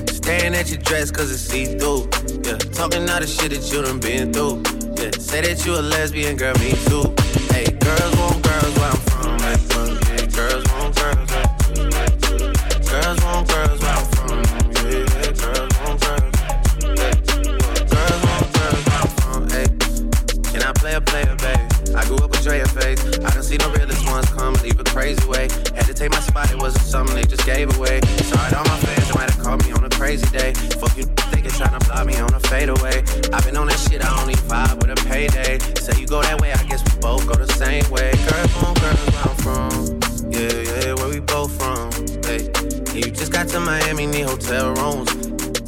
staring 0.05 0.53
at 0.53 0.69
your 0.69 0.81
dress 0.83 1.09
cause 1.09 1.31
it's 1.31 1.41
see 1.41 1.65
through. 1.65 2.07
Yeah, 2.43 2.57
talking 2.73 3.09
all 3.09 3.19
the 3.19 3.25
shit 3.25 3.49
that 3.49 3.71
you 3.73 3.81
done 3.81 3.99
been 3.99 4.31
through. 4.31 4.84
Yeah, 4.97 5.11
say 5.19 5.41
that 5.41 5.65
you 5.65 5.75
a 5.75 5.81
lesbian, 5.81 6.37
girl, 6.37 6.53
me 6.55 6.71
too. 6.87 7.03
Hey, 7.51 7.67
girls 7.83 8.15
want 8.15 8.41
girls 8.43 8.73
where 8.79 8.89
I'm 8.89 9.01
from. 9.11 9.39
Hey, 9.43 9.59
yeah, 10.15 10.25
girls 10.31 10.63
want 10.71 10.95
girls. 10.95 11.29
Hey. 11.29 12.15
Girls 12.87 13.19
want 13.23 13.47
girls 13.49 13.79
where 13.83 13.91
I'm 13.91 14.05
from. 14.15 14.39
Yeah, 14.87 15.35
girls 15.35 15.73
want 15.83 15.99
girls. 15.99 16.35
Girls 17.91 18.21
want 18.23 18.47
girls 18.55 18.81
where 18.87 19.01
I'm 19.03 19.11
from. 19.19 19.41
Hey, 19.51 19.67
can 20.51 20.63
I 20.63 20.71
play 20.73 20.93
a 20.95 21.01
player, 21.01 21.35
babe? 21.43 21.59
I 21.95 22.03
grew 22.05 22.17
up 22.17 22.31
with 22.31 22.43
Drea 22.43 22.65
face. 22.65 23.03
I 23.19 23.29
done 23.35 23.43
seen 23.43 23.59
the 23.59 23.69
realest 23.77 24.05
ones 24.07 24.29
come 24.31 24.53
leave 24.63 24.79
a 24.79 24.83
crazy 24.85 25.27
way. 25.27 25.49
Had 25.75 25.85
to 25.87 25.93
take 25.93 26.11
my 26.11 26.19
spot, 26.19 26.51
it 26.51 26.57
wasn't 26.57 26.85
something 26.85 27.15
they 27.15 27.25
just 27.25 27.45
gave 27.45 27.67
away. 27.77 27.99
Sorry 28.23 28.49
to 28.51 28.57
all 28.57 28.63
my 28.65 28.79
fans, 28.79 29.07
they 29.07 29.13
might 29.13 29.29
have 29.29 29.43
called 29.43 29.65
me 29.65 29.71
on 29.73 29.83
a 29.83 29.89
crazy 29.89 30.25
day. 30.31 30.53
Fuck 30.79 30.95
you, 30.97 31.03
thinking 31.31 31.51
trying 31.51 31.77
to 31.77 31.85
block 31.85 32.05
me 32.07 32.15
on 32.17 32.33
a 32.33 32.39
fadeaway. 32.39 33.03
I've 33.31 33.45
been 33.45 33.57
on 33.57 33.69
payday. 35.15 35.59
Say 35.79 36.01
you 36.01 36.07
go 36.07 36.21
that 36.21 36.41
way, 36.41 36.51
I 36.51 36.63
guess 36.63 36.83
we 36.83 36.99
both 36.99 37.25
go 37.25 37.35
the 37.35 37.47
same 37.53 37.89
way. 37.89 38.11
Girls 38.27 38.53
on 38.63 38.73
girls, 38.83 38.99
where 39.13 39.23
I'm 39.29 39.37
from. 39.45 39.71
Yeah, 40.29 40.61
yeah, 40.69 40.93
where 40.95 41.09
we 41.09 41.21
both 41.21 41.51
from. 41.57 41.89
Hey, 42.25 42.51
you 42.93 43.11
just 43.11 43.31
got 43.31 43.47
to 43.49 43.59
Miami, 43.61 44.07
need 44.07 44.25
hotel 44.25 44.73
rooms. 44.73 45.09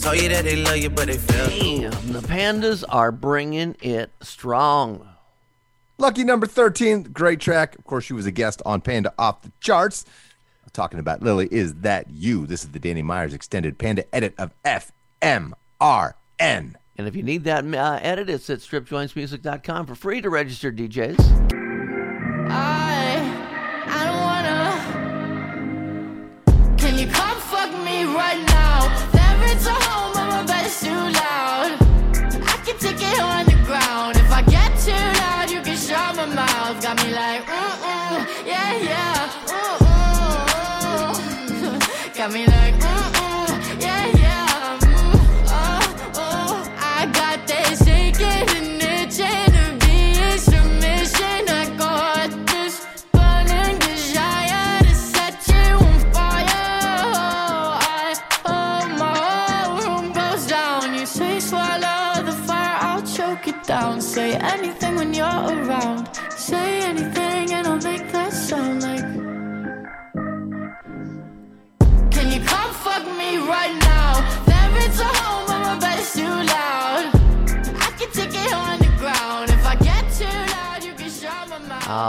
Told 0.03 0.21
you 0.21 0.27
that 0.29 0.43
they 0.43 0.57
love 0.57 0.77
you, 0.77 0.89
but 0.89 1.07
they 1.07 1.17
feel 1.17 1.47
Damn, 1.47 2.11
the 2.11 2.19
Pandas 2.19 2.83
are 2.89 3.11
bringing 3.11 3.77
it 3.81 4.11
strong. 4.21 5.07
Lucky 5.97 6.25
number 6.25 6.45
13, 6.45 7.03
great 7.03 7.39
track. 7.39 7.77
Of 7.77 7.85
course, 7.85 8.03
she 8.03 8.13
was 8.13 8.25
a 8.25 8.31
guest 8.31 8.61
on 8.65 8.81
Panda 8.81 9.13
Off 9.17 9.41
the 9.43 9.51
Charts. 9.61 10.05
Talking 10.73 10.99
about 10.99 11.23
Lily, 11.23 11.47
is 11.49 11.73
that 11.75 12.09
you? 12.11 12.45
This 12.45 12.63
is 12.63 12.69
the 12.69 12.79
Danny 12.79 13.01
Meyers 13.01 13.33
extended 13.33 13.79
Panda 13.79 14.03
edit 14.13 14.35
of 14.37 14.51
FMRN. 14.63 15.55
And 16.97 17.07
if 17.07 17.15
you 17.15 17.23
need 17.23 17.43
that 17.43 17.63
uh, 17.63 17.99
edit, 18.01 18.29
it's 18.29 18.49
at 18.49 18.59
stripjointsmusic.com 18.59 19.85
for 19.85 19.95
free 19.95 20.21
to 20.21 20.29
register 20.29 20.71
DJs. 20.71 21.19
I, 22.49 22.86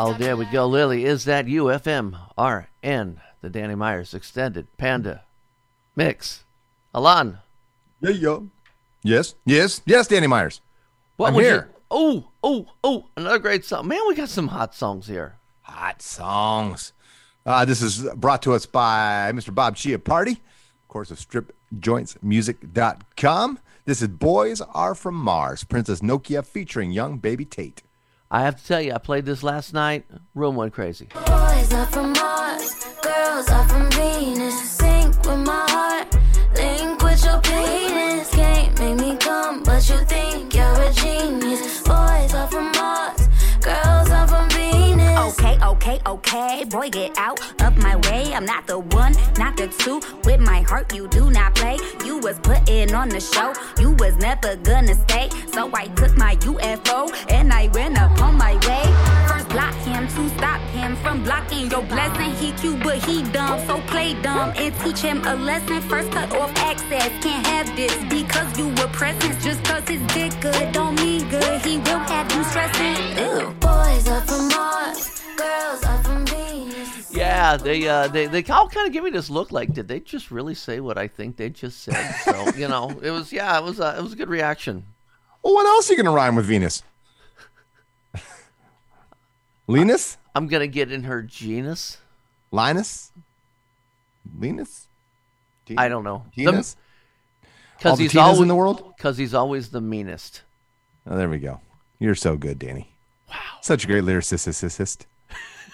Oh, 0.08 0.14
there 0.14 0.36
we 0.36 0.46
go, 0.46 0.66
Lily. 0.66 1.04
Is 1.04 1.24
that 1.24 1.46
you? 1.48 1.64
FMRN, 1.64 3.16
the 3.42 3.50
Danny 3.50 3.74
Meyers 3.74 4.14
extended 4.14 4.66
Panda 4.78 5.24
mix. 5.94 6.44
Alan, 6.94 7.38
Yeah, 8.00 8.10
yo. 8.10 8.48
Yes, 9.02 9.34
yes, 9.44 9.82
yes, 9.84 10.06
Danny 10.08 10.26
Meyers. 10.26 10.60
what 11.16 11.28
I'm 11.28 11.34
was 11.34 11.44
here. 11.44 11.68
Oh, 11.90 12.28
oh, 12.42 12.66
oh, 12.82 13.06
another 13.16 13.38
great 13.38 13.64
song. 13.64 13.88
Man, 13.88 14.00
we 14.08 14.14
got 14.14 14.28
some 14.30 14.48
hot 14.48 14.74
songs 14.74 15.06
here. 15.06 15.36
Hot 15.62 16.00
songs. 16.02 16.92
Uh, 17.44 17.64
this 17.64 17.82
is 17.82 18.02
brought 18.16 18.42
to 18.42 18.52
us 18.54 18.66
by 18.66 19.30
Mr. 19.34 19.54
Bob 19.54 19.76
Chia 19.76 19.98
Party, 19.98 20.32
of 20.32 20.88
course, 20.88 21.10
of 21.10 21.18
stripjointsmusic.com. 21.18 23.58
This 23.84 24.02
is 24.02 24.08
Boys 24.08 24.60
Are 24.60 24.94
From 24.94 25.14
Mars, 25.14 25.64
Princess 25.64 26.00
Nokia 26.00 26.44
featuring 26.44 26.90
Yung 26.92 27.18
Baby 27.18 27.44
Tate. 27.44 27.82
I 28.30 28.42
have 28.42 28.60
to 28.60 28.66
tell 28.66 28.80
you, 28.80 28.92
I 28.92 28.98
played 28.98 29.24
this 29.24 29.42
last 29.42 29.72
night. 29.72 30.04
Room 30.34 30.54
went 30.56 30.74
crazy. 30.74 31.08
Boys 31.14 31.72
are 31.72 31.86
from 31.86 32.12
Mars, 32.12 32.84
girls 33.02 33.48
are 33.48 33.66
from 33.68 33.90
Venus. 33.92 34.70
Sync 34.70 35.16
with 35.24 35.38
my 35.38 35.64
heart, 35.70 36.14
link 36.54 37.02
with 37.02 37.24
your 37.24 37.40
penis. 37.40 38.28
Can't 38.30 38.78
make 38.78 38.96
me 38.96 39.16
come, 39.16 39.62
but 39.62 39.88
you 39.88 39.96
think 40.04 40.54
you're 40.54 40.82
a 40.82 40.92
genius. 40.92 41.80
Boys 41.82 42.34
are 42.34 42.48
from 42.48 42.70
Mars, 42.72 43.28
girls 43.62 44.10
are 44.10 44.28
from 44.28 44.50
Venus. 44.50 45.38
Okay, 45.38 45.58
okay, 45.64 46.00
okay. 46.06 46.64
Boy, 46.64 46.90
get 46.90 47.16
out 47.16 47.40
of 47.62 47.78
my 47.78 47.96
way. 48.10 48.34
I'm 48.34 48.44
not 48.44 48.66
the 48.66 48.78
one, 48.78 49.14
not 49.38 49.56
the 49.56 49.68
two. 49.68 50.02
With 50.24 50.40
my 50.40 50.60
heart, 50.60 50.94
you 50.94 51.08
do 51.08 51.30
not 51.30 51.54
play. 51.54 51.78
You 52.04 52.18
was 52.18 52.38
putting 52.40 52.94
on 52.94 53.08
the 53.08 53.20
show. 53.20 53.54
You 53.80 53.92
was 53.92 54.16
never 54.16 54.56
gonna 54.56 54.94
stay. 54.94 55.30
So 55.52 55.70
I 55.72 55.86
took 55.88 56.16
my 56.18 56.36
UFO 56.36 57.08
your 61.78 61.88
blessing. 61.88 62.34
He 62.36 62.52
cute, 62.52 62.82
but 62.82 63.04
he 63.04 63.22
dumb. 63.30 63.60
So 63.66 63.80
play 63.82 64.14
dumb 64.22 64.52
and 64.56 64.74
teach 64.80 65.00
him 65.00 65.24
a 65.24 65.34
lesson. 65.34 65.80
First 65.82 66.10
cut 66.10 66.34
off 66.36 66.50
access. 66.56 67.08
Can't 67.22 67.46
have 67.46 67.76
this 67.76 67.96
because 68.08 68.58
you 68.58 68.68
were 68.68 68.88
present. 68.88 69.40
Just 69.40 69.62
cause 69.64 69.86
his 69.88 70.02
dick 70.14 70.32
good 70.40 70.72
don't 70.72 70.96
mean 70.96 71.28
good. 71.28 71.60
He 71.62 71.78
will 71.78 71.98
have 72.10 72.30
you 72.32 72.42
stressing. 72.44 73.18
Ew. 73.18 73.50
Boys 73.60 74.08
are 74.08 74.20
from 74.22 74.48
Mars, 74.48 75.22
girls 75.36 75.84
are 75.84 76.02
from 76.02 76.26
Venus. 76.26 77.12
Yeah, 77.14 77.56
they 77.56 77.86
uh, 77.86 78.08
they 78.08 78.26
they 78.26 78.42
all 78.44 78.68
kind 78.68 78.86
of 78.86 78.92
give 78.92 79.04
me 79.04 79.10
this 79.10 79.30
look 79.30 79.52
like, 79.52 79.72
did 79.72 79.88
they 79.88 80.00
just 80.00 80.30
really 80.30 80.54
say 80.54 80.80
what 80.80 80.98
I 80.98 81.06
think 81.06 81.36
they 81.36 81.50
just 81.50 81.82
said? 81.82 82.12
So 82.24 82.50
you 82.56 82.68
know, 82.68 82.98
it 83.02 83.10
was 83.10 83.32
yeah, 83.32 83.58
it 83.58 83.64
was 83.64 83.80
uh, 83.80 83.94
it 83.98 84.02
was 84.02 84.12
a 84.12 84.16
good 84.16 84.28
reaction. 84.28 84.84
Well, 85.42 85.54
what 85.54 85.66
else 85.66 85.88
are 85.88 85.92
you 85.92 86.02
going 86.02 86.12
to 86.12 86.16
rhyme 86.16 86.34
with 86.34 86.46
Venus? 86.46 86.82
Linus? 89.68 90.18
I'm 90.38 90.46
gonna 90.46 90.68
get 90.68 90.92
in 90.92 91.02
her 91.02 91.20
genus. 91.20 91.98
Linus? 92.52 93.10
Linus? 94.38 94.86
I 95.76 95.88
don't 95.88 96.04
know. 96.04 96.26
Genus? 96.32 96.76
Because 97.76 97.98
he's 97.98 98.14
always 98.14 98.40
in 98.42 98.46
the 98.46 98.54
world? 98.54 98.94
Because 98.96 99.18
he's 99.18 99.34
always 99.34 99.70
the 99.70 99.80
meanest. 99.80 100.42
Oh, 101.08 101.16
there 101.16 101.28
we 101.28 101.40
go. 101.40 101.60
You're 101.98 102.14
so 102.14 102.36
good, 102.36 102.60
Danny. 102.60 102.94
Wow. 103.28 103.34
Such 103.62 103.82
a 103.82 103.88
great 103.88 104.04
lyricist. 104.04 105.06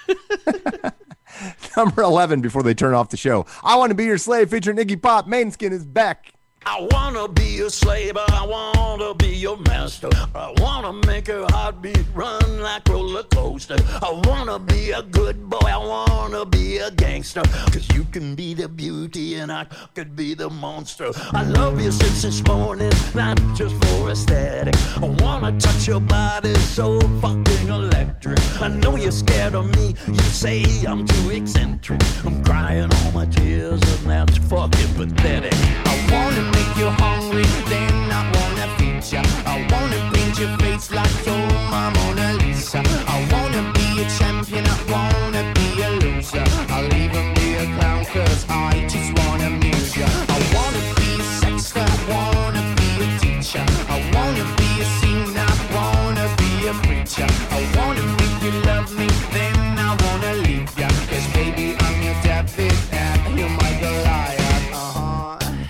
Number 1.77 2.03
11 2.03 2.41
before 2.41 2.63
they 2.63 2.73
turn 2.73 2.95
off 2.95 3.11
the 3.11 3.19
show. 3.19 3.45
I 3.63 3.77
Want 3.77 3.91
to 3.91 3.95
Be 3.95 4.05
Your 4.05 4.17
Slave 4.17 4.49
featuring 4.49 4.79
Iggy 4.79 5.03
Pop. 5.03 5.27
Måneskin 5.27 5.73
is 5.73 5.85
back. 5.85 6.33
I 6.67 6.89
wanna 6.93 7.29
be 7.29 7.61
a 7.61 7.69
slave, 7.69 8.17
I 8.17 8.47
wanna 8.47 9.15
be 9.15 9.29
your 9.29 9.59
master. 9.59 10.09
I 10.35 10.53
wanna 10.59 10.95
make 11.07 11.29
your 11.29 11.47
heartbeat 11.51 12.05
run 12.15 12.61
like 12.61 12.89
roller 12.89 13.23
coaster. 13.25 13.77
I 14.03 14.23
wanna 14.25 14.59
be 14.59 14.93
a 14.93 15.03
good 15.03 15.51
boy, 15.51 15.59
I 15.59 15.77
wanna 15.77 16.47
be 16.47 16.79
a 16.79 16.91
gangster. 16.91 17.43
Cause 17.71 17.87
you 17.95 18.05
can 18.05 18.35
be 18.35 18.55
the 18.55 18.69
beauty 18.69 19.35
and 19.35 19.53
I 19.53 19.67
could 19.95 20.17
be 20.17 20.35
the 20.35 20.49
monster. 20.49 21.11
I 21.33 21.43
love 21.43 21.81
you 21.83 21.93
since 21.93 22.23
this 22.23 22.43
morning, 22.47 22.93
not 23.15 23.39
just 23.55 23.75
for 23.85 24.11
aesthetic. 24.11 24.75
I 24.97 25.09
wanna 25.23 25.59
touch 25.61 25.87
your 25.87 26.01
body 26.01 26.55
so 26.55 26.99
fucking 27.21 27.69
electric. 27.69 28.41
I 28.63 28.69
know 28.69 28.97
you're 28.97 29.13
scared 29.13 29.55
of 29.55 29.67
me, 29.77 29.95
you 30.09 30.25
say 30.43 30.65
I'm 30.87 31.07
too 31.07 31.31
eccentric. 31.31 32.01
I'm 32.25 32.43
crying 32.43 32.91
all 32.91 33.13
my 33.13 33.27
tears 33.27 33.83
and 33.83 34.11
that's 34.11 34.39
fucking 34.39 34.95
pathetic. 34.95 35.55
I 35.85 36.09
wanna 36.11 36.54
make 36.55 36.77
you 36.77 36.89
hungry, 37.03 37.47
then 37.69 37.95
I 38.19 38.23
wanna 38.35 38.67
feed 38.77 39.05
ya. 39.13 39.23
I 39.47 39.57
wanna 39.71 40.01
paint 40.13 40.39
your 40.39 40.57
face 40.59 40.91
like 40.91 41.27
your 41.27 41.43
Mona 41.71 42.35
Lisa. 42.41 42.83
I 43.15 43.17
wanna 43.33 43.63
be 43.77 44.03
a 44.03 44.07
champion. 44.19 44.84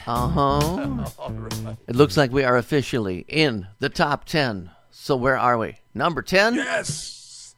It 1.87 1.97
looks 1.97 2.17
like 2.17 2.31
we 2.31 2.45
are 2.45 2.57
officially 2.57 3.25
in 3.29 3.67
the 3.79 3.89
top 3.89 4.25
10. 4.25 4.71
So 4.91 5.17
where 5.17 5.39
are 5.39 5.57
we? 5.59 5.79
Number 5.95 6.23
10? 6.23 6.55
Yes. 6.55 7.55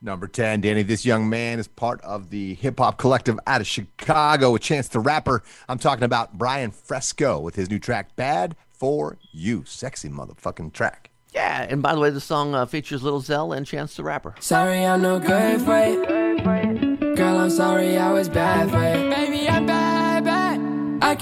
Number 0.00 0.26
10, 0.26 0.60
Danny. 0.62 0.82
This 0.82 1.04
young 1.06 1.28
man 1.28 1.58
is 1.58 1.68
part 1.68 2.00
of 2.02 2.30
the 2.30 2.54
hip 2.54 2.78
hop 2.78 2.98
collective 2.98 3.38
out 3.46 3.60
of 3.60 3.66
Chicago, 3.66 4.54
a 4.54 4.58
chance 4.58 4.88
to 4.88 5.00
rapper. 5.00 5.42
I'm 5.68 5.78
talking 5.78 6.04
about 6.04 6.36
Brian 6.38 6.70
Fresco 6.72 7.38
with 7.40 7.54
his 7.54 7.70
new 7.70 7.78
track, 7.78 8.16
Bad 8.16 8.56
for 8.72 9.16
You. 9.30 9.64
Sexy 9.64 10.08
motherfucking 10.08 10.72
track. 10.72 11.10
Yeah, 11.32 11.62
and 11.68 11.82
by 11.82 11.94
the 11.94 12.00
way, 12.00 12.10
the 12.10 12.20
song 12.20 12.54
uh, 12.54 12.66
features 12.66 13.02
Little 13.02 13.20
Zell 13.20 13.52
and 13.52 13.64
Chance 13.66 13.96
the 13.96 14.02
Rapper. 14.02 14.34
Sorry, 14.40 14.84
I'm 14.84 15.02
no 15.02 15.18
good 15.18 15.62
for 15.62 15.76
it. 15.78 17.16
Girl, 17.16 17.38
I'm 17.38 17.50
sorry 17.50 17.96
I 17.96 18.12
was 18.12 18.28
bad 18.28 18.70
for 18.70 18.82
it. 18.82 19.08
Baby, 19.14 19.48
I'm 19.48 19.66
bad, 19.66 19.66
bad. 19.66 19.81
I 19.81 19.81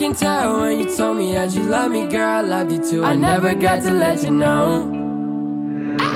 can 0.01 0.15
tell 0.15 0.63
when 0.63 0.79
you 0.79 0.97
told 0.97 1.19
me 1.19 1.35
that 1.35 1.53
you 1.53 1.63
love 1.65 1.93
me, 1.93 2.07
girl, 2.07 2.27
I 2.27 2.41
loved 2.41 2.73
you 2.73 2.83
too. 2.83 3.05
I 3.05 3.15
never 3.15 3.55
got 3.55 3.83
to 3.83 3.91
let 3.91 4.23
you 4.23 4.31
know. 4.31 4.89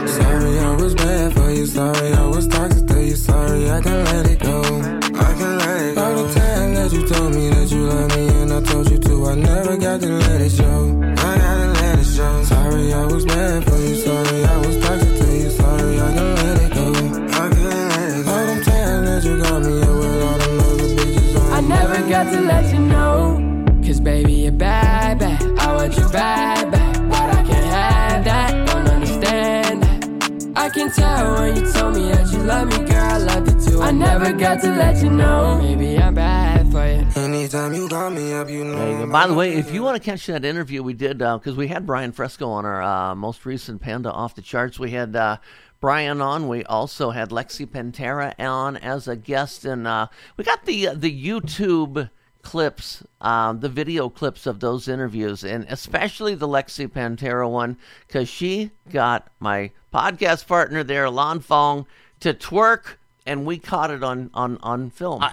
Sorry, 0.06 0.58
I 0.58 0.74
was 0.76 0.94
bad 0.94 1.34
for 1.34 1.50
you. 1.50 1.66
Sorry, 1.66 2.14
I 2.14 2.26
was 2.26 2.48
toxic 2.48 2.86
to 2.86 3.04
you. 3.04 3.14
Sorry, 3.14 3.70
I 3.70 3.82
can 3.82 4.02
let 4.06 4.26
it 4.26 4.38
go. 4.38 4.62
I 4.62 5.30
can 5.38 5.58
let 5.58 5.80
it 5.82 5.94
go. 5.96 6.02
All 6.02 6.14
the 6.16 6.32
time 6.32 6.74
that 6.76 6.92
you 6.94 7.06
told 7.06 7.34
me 7.34 7.50
that 7.50 7.70
you 7.70 7.80
love 7.84 8.08
me, 8.16 8.28
and 8.40 8.52
I 8.54 8.62
told 8.62 8.90
you 8.90 8.96
to. 8.96 9.26
I 9.26 9.34
never 9.34 9.76
got 9.76 10.00
to 10.00 10.08
let 10.08 10.40
it 10.40 10.52
show. 10.52 11.02
I 11.18 11.38
gotta 11.44 11.68
let 11.78 11.98
it 11.98 12.04
show. 12.06 12.42
Sorry, 12.44 12.90
I 12.94 13.04
was 13.04 13.26
bad 13.26 13.64
for 13.64 13.76
you. 13.76 13.96
Sorry, 13.96 14.44
I 14.46 14.56
was 14.64 14.76
toxic 14.80 15.14
to 15.20 15.26
you. 15.36 15.50
Sorry, 15.50 16.00
I 16.00 16.10
can 16.16 16.34
let 16.40 16.56
it 16.64 16.72
go. 16.72 16.86
I 16.88 17.48
can 17.52 17.88
let 17.92 18.16
it 18.16 18.24
go. 18.24 18.32
All 18.32 18.46
them 18.46 18.62
times 18.62 19.06
that 19.10 19.24
you 19.28 19.36
got 19.42 19.60
me 19.60 19.74
with 19.76 20.22
all 20.24 20.38
them 20.38 20.58
other 20.72 20.88
bitches 20.96 21.52
I 21.52 21.60
never 21.60 22.08
got 22.08 22.32
to 22.32 22.40
let 22.40 22.72
you 22.72 22.80
know. 22.80 23.43
Cause 23.86 24.00
baby, 24.00 24.32
you're 24.32 24.52
bad, 24.52 25.18
bad. 25.18 25.42
I 25.58 25.76
want 25.76 25.94
you 25.94 26.08
bad, 26.08 26.70
bad. 26.70 27.10
But 27.10 27.20
I 27.20 27.42
can't 27.42 27.66
have 27.66 28.24
that. 28.24 28.66
Don't 28.66 28.88
understand 28.88 29.82
that. 29.82 30.58
I 30.58 30.70
can 30.70 30.90
tell 30.90 31.34
when 31.34 31.54
you 31.54 31.70
told 31.70 31.94
me 31.94 32.08
that 32.10 32.32
you 32.32 32.38
love 32.38 32.68
me, 32.68 32.78
girl, 32.78 32.96
I 32.96 33.18
loved 33.18 33.52
you 33.52 33.72
too. 33.72 33.82
I 33.82 33.90
never 33.90 34.32
got 34.32 34.62
to 34.62 34.74
let 34.74 35.02
you 35.02 35.10
know. 35.10 35.58
Maybe 35.60 35.98
I'm 35.98 36.14
bad 36.14 36.72
for 36.72 36.86
you. 36.86 37.06
Anytime 37.22 37.74
you 37.74 37.86
call 37.86 38.08
me 38.08 38.32
up, 38.32 38.48
you 38.48 38.64
know. 38.64 39.00
You. 39.00 39.06
By 39.06 39.26
the 39.26 39.34
way, 39.34 39.52
if 39.52 39.70
you 39.74 39.82
want 39.82 40.02
to 40.02 40.10
catch 40.10 40.24
that 40.28 40.46
interview 40.46 40.82
we 40.82 40.94
did, 40.94 41.18
because 41.18 41.54
we 41.54 41.68
had 41.68 41.84
Brian 41.84 42.12
Fresco 42.12 42.48
on 42.48 42.64
our 42.64 42.82
uh, 42.82 43.14
most 43.14 43.44
recent 43.44 43.82
Panda 43.82 44.10
Off 44.10 44.34
the 44.34 44.40
Charts, 44.40 44.78
we 44.78 44.92
had 44.92 45.14
uh, 45.14 45.36
Brian 45.80 46.22
on. 46.22 46.48
We 46.48 46.64
also 46.64 47.10
had 47.10 47.28
Lexi 47.28 47.66
Pantera 47.66 48.32
on 48.40 48.78
as 48.78 49.08
a 49.08 49.14
guest, 49.14 49.66
and 49.66 49.86
uh, 49.86 50.06
we 50.38 50.44
got 50.44 50.64
the 50.64 50.94
the 50.94 51.12
YouTube 51.12 52.08
clips, 52.44 53.02
um, 53.20 53.60
the 53.60 53.68
video 53.68 54.08
clips 54.08 54.46
of 54.46 54.60
those 54.60 54.86
interviews, 54.86 55.42
and 55.42 55.64
especially 55.68 56.34
the 56.34 56.46
Lexi 56.46 56.86
Pantera 56.86 57.50
one, 57.50 57.76
because 58.06 58.28
she 58.28 58.70
got 58.92 59.26
my 59.40 59.70
podcast 59.92 60.46
partner 60.46 60.84
there, 60.84 61.10
Lon 61.10 61.40
Fong, 61.40 61.86
to 62.20 62.32
twerk, 62.34 62.96
and 63.26 63.44
we 63.46 63.58
caught 63.58 63.90
it 63.90 64.02
on 64.04 64.30
on 64.34 64.58
on 64.62 64.90
film. 64.90 65.24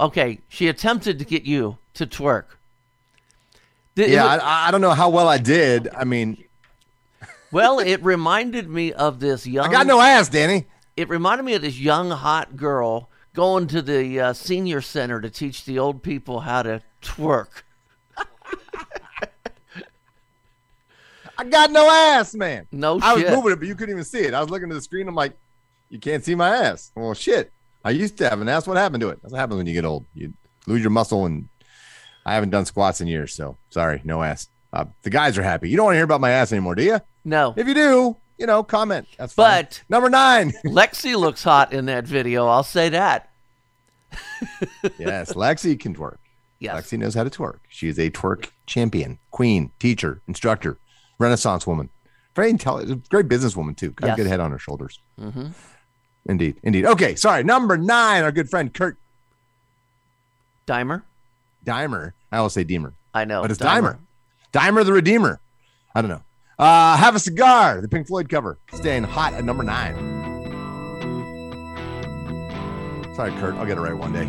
okay, 0.00 0.38
she 0.48 0.68
attempted 0.68 1.18
to 1.18 1.24
get 1.24 1.44
you 1.44 1.78
to 1.94 2.06
twerk. 2.06 2.44
Th- 3.96 4.08
it 4.08 4.12
Yeah, 4.14 4.24
wa- 4.24 4.42
I, 4.42 4.68
I 4.68 4.70
don't 4.70 4.80
know 4.80 4.90
how 4.92 5.08
well 5.10 5.28
I 5.28 5.38
did. 5.38 5.88
I 5.94 6.04
mean, 6.04 6.42
well, 7.52 7.78
it 7.78 8.02
reminded 8.02 8.68
me 8.68 8.92
of 8.92 9.20
this 9.20 9.46
young. 9.46 9.68
I 9.68 9.72
got 9.72 9.86
no 9.86 10.00
ass, 10.00 10.28
Danny. 10.28 10.66
It 10.96 11.08
reminded 11.08 11.44
me 11.44 11.54
of 11.54 11.62
this 11.62 11.78
young 11.78 12.10
hot 12.10 12.56
girl 12.56 13.08
going 13.34 13.66
to 13.66 13.82
the 13.82 14.18
uh, 14.20 14.32
senior 14.32 14.80
center 14.80 15.20
to 15.20 15.28
teach 15.28 15.64
the 15.64 15.78
old 15.78 16.02
people 16.02 16.40
how 16.40 16.62
to 16.62 16.80
twerk. 17.02 17.62
I 21.36 21.44
got 21.44 21.70
no 21.70 21.90
ass, 21.90 22.34
man. 22.34 22.66
No 22.72 22.98
I 23.02 23.14
was 23.14 23.24
moving 23.24 23.52
it, 23.52 23.56
but 23.56 23.68
you 23.68 23.74
couldn't 23.74 23.92
even 23.92 24.04
see 24.04 24.20
it. 24.20 24.32
I 24.34 24.40
was 24.40 24.50
looking 24.50 24.70
at 24.70 24.74
the 24.74 24.80
screen. 24.80 25.08
I'm 25.08 25.14
like, 25.14 25.36
you 25.90 25.98
can't 25.98 26.24
see 26.24 26.34
my 26.34 26.48
ass. 26.48 26.92
Well, 26.94 27.12
shit. 27.14 27.52
I 27.84 27.90
used 27.90 28.16
to 28.18 28.30
have 28.30 28.40
an 28.40 28.48
ass. 28.48 28.66
What 28.66 28.76
happened 28.76 29.02
to 29.02 29.10
it? 29.10 29.20
That's 29.20 29.32
what 29.32 29.38
happens 29.38 29.58
when 29.58 29.66
you 29.66 29.74
get 29.74 29.84
old. 29.84 30.06
You 30.14 30.32
lose 30.66 30.80
your 30.80 30.90
muscle, 30.90 31.26
and 31.26 31.48
I 32.24 32.34
haven't 32.34 32.50
done 32.50 32.64
squats 32.64 33.00
in 33.00 33.08
years. 33.08 33.34
So 33.34 33.58
sorry, 33.68 34.00
no 34.04 34.22
ass. 34.22 34.48
Uh, 34.72 34.86
the 35.02 35.10
guys 35.10 35.36
are 35.36 35.42
happy. 35.42 35.68
You 35.68 35.76
don't 35.76 35.86
want 35.86 35.94
to 35.94 35.98
hear 35.98 36.04
about 36.04 36.20
my 36.20 36.30
ass 36.30 36.50
anymore, 36.52 36.74
do 36.74 36.82
you? 36.82 37.00
No. 37.24 37.52
If 37.56 37.68
you 37.68 37.74
do, 37.74 38.16
you 38.38 38.46
know, 38.46 38.62
comment. 38.62 39.06
That's 39.18 39.32
fine. 39.32 39.64
But 39.64 39.82
number 39.88 40.10
nine. 40.10 40.52
Lexi 40.64 41.16
looks 41.18 41.42
hot 41.44 41.72
in 41.72 41.86
that 41.86 42.06
video. 42.06 42.46
I'll 42.46 42.62
say 42.64 42.88
that. 42.90 43.30
yes, 44.98 45.32
Lexi 45.32 45.78
can 45.78 45.94
twerk. 45.94 46.16
Yes. 46.60 46.74
Lexi 46.86 46.98
knows 46.98 47.14
how 47.14 47.24
to 47.24 47.30
twerk. 47.30 47.58
She 47.68 47.88
is 47.88 47.98
a 47.98 48.10
twerk 48.10 48.50
champion, 48.66 49.18
queen, 49.30 49.70
teacher, 49.78 50.20
instructor, 50.28 50.78
Renaissance 51.18 51.66
woman. 51.66 51.88
Very 52.34 52.50
intelligent, 52.50 53.08
great 53.08 53.28
businesswoman 53.28 53.76
too. 53.76 53.90
Got 53.90 54.08
Yes. 54.08 54.14
a 54.14 54.22
good 54.22 54.26
head 54.28 54.40
on 54.40 54.50
her 54.50 54.58
shoulders. 54.58 54.98
Mm-hmm. 55.20 55.48
Indeed, 56.26 56.56
indeed. 56.62 56.86
Okay, 56.86 57.14
sorry. 57.16 57.44
Number 57.44 57.76
nine, 57.76 58.24
our 58.24 58.32
good 58.32 58.48
friend 58.50 58.72
Kurt 58.72 58.96
Dimer. 60.66 61.02
Dimer. 61.64 62.12
I 62.32 62.38
always 62.38 62.52
say 62.52 62.64
Deemer, 62.64 62.92
I 63.12 63.24
know. 63.24 63.42
but 63.42 63.50
it's 63.50 63.60
Dimer. 63.60 63.98
Dimer 64.52 64.84
the 64.84 64.92
Redeemer. 64.92 65.40
I 65.94 66.00
don't 66.02 66.10
know. 66.10 66.22
Uh, 66.58 66.96
have 66.96 67.16
a 67.16 67.18
cigar. 67.18 67.80
The 67.80 67.88
Pink 67.88 68.06
Floyd 68.06 68.28
cover, 68.28 68.58
staying 68.72 69.04
hot 69.04 69.34
at 69.34 69.44
number 69.44 69.62
nine. 69.62 69.94
Sorry, 73.14 73.30
Kurt. 73.32 73.54
I'll 73.54 73.66
get 73.66 73.78
it 73.78 73.80
right 73.80 73.96
one 73.96 74.12
day. 74.12 74.26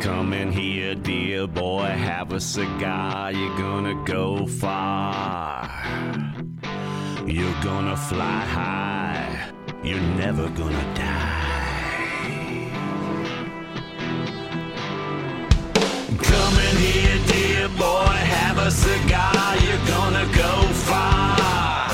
Come 0.00 0.32
in 0.32 0.50
here, 0.50 0.94
dear 0.94 1.46
boy, 1.46 1.86
have 1.86 2.32
a 2.32 2.40
cigar. 2.40 3.32
You're 3.32 3.56
gonna 3.56 4.04
go 4.04 4.46
far. 4.46 5.70
You're 7.26 7.62
gonna 7.62 7.96
fly 7.96 8.40
high. 8.40 8.99
You're 9.82 9.98
never 9.98 10.46
gonna 10.50 10.94
die. 10.94 11.40
Come 16.20 16.56
in 16.68 16.76
here, 16.76 17.18
dear 17.26 17.68
boy, 17.78 18.14
have 18.36 18.58
a 18.58 18.70
cigar. 18.70 19.56
You're 19.64 19.86
gonna 19.88 20.26
go 20.36 20.52
far. 20.84 21.88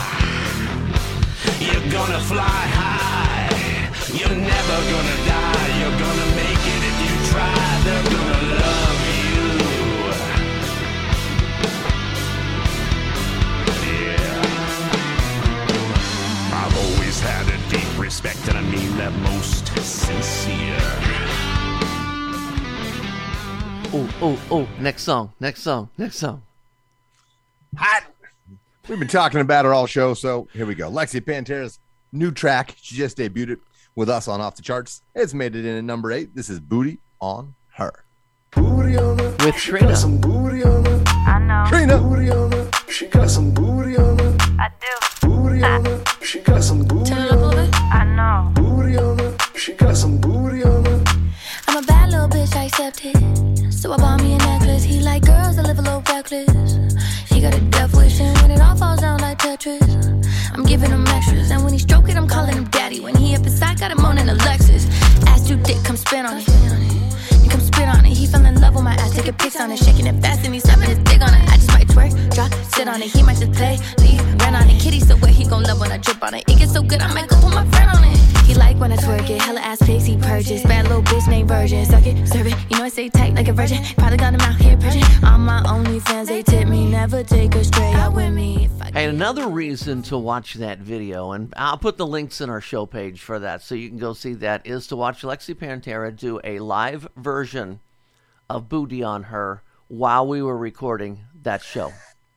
You're 1.60 1.88
gonna 1.92 2.20
fly 2.22 2.62
high. 2.80 3.54
You're 4.12 4.34
never 4.34 4.78
gonna 4.92 5.18
die. 5.30 5.68
You're 5.78 5.98
gonna 6.04 6.28
make 6.34 6.64
it 6.74 6.82
if 6.90 6.96
you 7.06 7.14
try. 7.30 7.80
They're 7.84 8.04
gonna 8.04 8.40
love 8.50 8.65
respect, 18.16 18.48
and 18.48 18.56
I 18.56 18.62
mean 18.62 18.96
that 18.96 19.12
most 19.12 19.66
sincere. 19.82 20.78
Oh, 23.92 24.08
oh, 24.22 24.40
oh. 24.50 24.68
Next 24.80 25.02
song. 25.02 25.32
Next 25.38 25.62
song. 25.62 25.90
Next 25.98 26.16
song. 26.16 26.42
Hot. 27.76 28.04
We've 28.88 28.98
been 28.98 29.08
talking 29.08 29.40
about 29.40 29.66
it 29.66 29.72
all 29.72 29.86
show, 29.86 30.14
so 30.14 30.48
here 30.54 30.64
we 30.64 30.74
go. 30.74 30.90
Lexi 30.90 31.20
Pantera's 31.20 31.78
new 32.10 32.30
track. 32.30 32.74
She 32.80 32.94
just 32.94 33.18
debuted 33.18 33.50
it 33.50 33.58
with 33.94 34.08
us 34.08 34.28
on 34.28 34.40
Off 34.40 34.56
the 34.56 34.62
Charts. 34.62 35.02
It's 35.14 35.34
made 35.34 35.54
it 35.54 35.66
in 35.66 35.76
at 35.76 35.84
number 35.84 36.10
eight. 36.10 36.34
This 36.34 36.48
is 36.48 36.58
Booty 36.58 36.98
on 37.20 37.54
Her. 37.72 38.04
Booty 38.52 38.96
on 38.96 39.18
her. 39.18 39.36
With 39.44 39.56
Trina. 39.56 39.88
booty 39.88 40.64
on 40.64 40.86
her. 40.86 41.02
I 41.06 41.38
know. 41.38 41.64
Trina. 41.68 41.98
Booty 41.98 42.30
on 42.30 42.52
her. 42.52 42.70
She 42.88 43.08
got 43.08 43.28
some 43.28 43.50
booty 43.50 43.98
on 43.98 44.18
her. 44.18 44.36
I 44.58 44.70
do. 44.80 45.28
Booty 45.28 45.62
on 45.62 45.84
her. 45.84 46.02
She 46.22 46.40
got 46.40 46.64
some 46.64 46.82
booty 46.84 47.10
Turn 47.10 47.26
it 47.26 47.45
Booty 48.16 48.96
on 48.96 49.18
her. 49.18 49.36
She 49.56 49.74
got 49.74 49.94
some 49.94 50.16
booty 50.16 50.64
on 50.64 50.86
her. 50.86 51.04
I'm 51.68 51.84
a 51.84 51.86
bad 51.86 52.10
little 52.10 52.28
bitch, 52.28 52.56
I 52.56 52.64
accept 52.64 53.04
it. 53.04 53.72
So 53.72 53.92
I 53.92 53.98
bought 53.98 54.22
me 54.22 54.32
a 54.32 54.38
necklace. 54.38 54.84
He 54.84 55.00
like 55.00 55.26
girls 55.26 55.56
that 55.56 55.66
live 55.66 55.78
a 55.78 55.82
little 55.82 56.02
reckless. 56.08 56.48
He 57.28 57.42
got 57.42 57.54
a 57.54 57.60
death 57.60 57.94
wish, 57.94 58.18
and 58.20 58.34
when 58.38 58.52
it 58.52 58.60
all 58.62 58.74
falls 58.74 59.00
down 59.00 59.20
like 59.20 59.36
Tetris, 59.36 59.84
I'm 60.54 60.64
giving 60.64 60.90
him 60.90 61.06
extras. 61.08 61.50
And 61.50 61.62
when 61.62 61.74
he 61.74 61.78
stroke 61.78 62.08
it, 62.08 62.16
I'm 62.16 62.26
calling 62.26 62.56
him 62.56 62.64
daddy. 62.70 63.00
When 63.00 63.14
he 63.14 63.36
up 63.36 63.44
inside, 63.44 63.80
got 63.80 63.90
him 63.90 64.02
on 64.02 64.16
an 64.16 64.30
Alexis. 64.30 64.86
Ass 65.26 65.46
too 65.46 65.58
thick, 65.58 65.84
come 65.84 65.98
spin 65.98 66.24
on 66.24 66.38
it. 66.38 66.48
You 67.46 67.52
come 67.52 67.60
spit 67.60 67.88
on 67.88 68.04
it. 68.04 68.12
He 68.12 68.26
fell 68.26 68.44
in 68.44 68.60
love 68.60 68.74
with 68.74 68.82
my 68.82 68.94
ass, 68.94 69.14
taking 69.14 69.34
pics 69.34 69.60
on 69.60 69.70
it, 69.70 69.78
shaking 69.78 70.08
it 70.08 70.20
fast, 70.20 70.44
and 70.44 70.52
he's 70.52 70.64
slapping 70.64 70.88
his 70.88 70.98
dick 70.98 71.20
on 71.20 71.32
it. 71.32 71.48
I 71.48 71.54
just 71.54 71.68
might 71.68 71.86
twerk, 71.86 72.34
drop, 72.34 72.52
sit 72.74 72.88
on 72.88 73.00
it. 73.00 73.08
He 73.08 73.22
might 73.22 73.36
just 73.36 73.52
play, 73.52 73.78
leave, 73.98 74.20
run 74.40 74.56
on 74.56 74.68
it. 74.68 74.80
Kitty 74.80 74.98
so 74.98 75.16
wet, 75.18 75.30
he 75.30 75.44
gon' 75.44 75.62
love 75.62 75.78
when 75.78 75.92
I 75.92 75.98
drip 75.98 76.20
on 76.24 76.34
it. 76.34 76.42
It 76.48 76.58
gets 76.58 76.72
so 76.72 76.82
good, 76.82 77.00
I 77.00 77.14
might 77.14 77.28
go 77.28 77.36
put 77.40 77.54
my 77.54 77.64
friend 77.70 77.90
on 77.94 78.02
it. 78.02 78.18
He 78.46 78.54
like 78.54 78.78
when 78.78 78.90
I 78.90 78.96
twerk 78.96 79.30
it. 79.30 79.40
Hella 79.42 79.60
ass 79.60 79.78
pics 79.80 80.04
he 80.04 80.16
purchased. 80.16 80.64
Bad 80.66 80.88
little 80.88 81.02
bitch 81.02 81.28
named 81.28 81.48
Virgin. 81.48 81.84
Suck 81.86 82.06
it, 82.06 82.26
serve 82.26 82.48
it. 82.48 82.54
You 82.70 82.78
know 82.78 82.84
I 82.84 82.88
stay 82.88 83.08
tight 83.08 83.34
like 83.34 83.48
a 83.48 83.52
virgin. 83.52 83.78
Probably 83.96 84.16
got 84.16 84.34
him 84.34 84.40
out 84.40 84.60
here 84.60 84.76
purging. 84.76 85.04
On 85.24 85.40
my 85.40 85.62
OnlyFans, 85.62 86.26
they 86.26 86.42
tip 86.42 86.66
me. 86.68 86.88
Never 86.88 87.22
take 87.22 87.54
a 87.54 87.64
stray 87.64 87.92
out 87.92 88.14
with 88.14 88.32
me. 88.32 88.66
If 88.66 88.82
I 88.82 88.86
And 88.88 89.16
another 89.16 89.48
reason 89.48 90.02
to 90.02 90.18
watch 90.18 90.54
that 90.54 90.78
video, 90.78 91.32
and 91.32 91.52
I'll 91.56 91.78
put 91.78 91.96
the 91.96 92.06
links 92.06 92.40
in 92.40 92.48
our 92.48 92.60
show 92.60 92.86
page 92.86 93.20
for 93.20 93.40
that 93.40 93.62
so 93.62 93.74
you 93.74 93.88
can 93.88 93.98
go 93.98 94.12
see 94.12 94.34
that, 94.34 94.64
is 94.64 94.86
to 94.88 94.96
watch 94.96 95.22
Lexi 95.22 95.54
Pantera 95.54 96.16
do 96.16 96.40
a 96.44 96.60
live 96.60 97.08
version 97.16 97.35
of 97.44 98.68
Booty 98.68 99.02
on 99.02 99.24
Her 99.24 99.62
while 99.88 100.26
we 100.26 100.42
were 100.42 100.56
recording 100.56 101.24
that 101.42 101.62
show. 101.62 101.92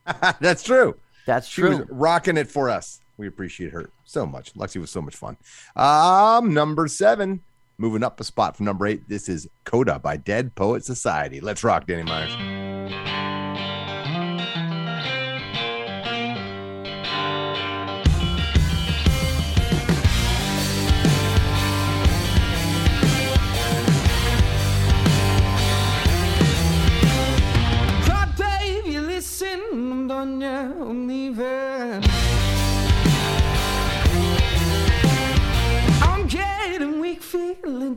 That's 0.40 0.64
true. 0.64 0.96
That's 1.26 1.48
She 1.48 1.62
was 1.62 1.78
true. 1.78 1.88
rocking 1.90 2.38
it 2.38 2.48
for 2.50 2.70
us. 2.70 3.00
We 3.18 3.28
appreciate 3.28 3.72
her 3.72 3.90
so 4.06 4.26
much. 4.26 4.54
Lexi 4.54 4.80
was 4.80 4.90
so 4.90 5.02
much 5.02 5.16
fun. 5.16 5.38
Um, 5.76 6.54
number 6.54 6.88
seven, 6.88 7.42
moving 7.78 8.04
up 8.04 8.20
a 8.20 8.24
spot 8.24 8.56
from 8.58 8.66
number 8.66 8.88
eight. 8.88 9.08
This 9.10 9.28
is 9.30 9.48
Coda 9.66 10.00
by 10.00 10.18
Dead 10.18 10.56
Poet 10.56 10.84
Society. 10.86 11.40
Let's 11.42 11.64
rock, 11.64 11.86
Danny 11.86 12.04
Meyers. 12.04 12.59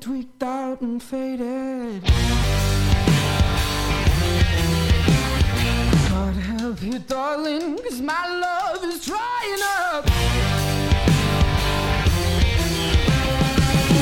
Tweaked 0.03 0.43
out 0.43 0.81
and 0.81 1.01
faded. 1.01 2.03
God 6.09 6.35
help 6.35 6.83
you, 6.83 6.99
darling, 7.07 7.79
cause 7.79 8.01
my 8.01 8.27
love 8.41 8.83
is 8.83 9.07
drying 9.07 9.62
up. 9.87 10.05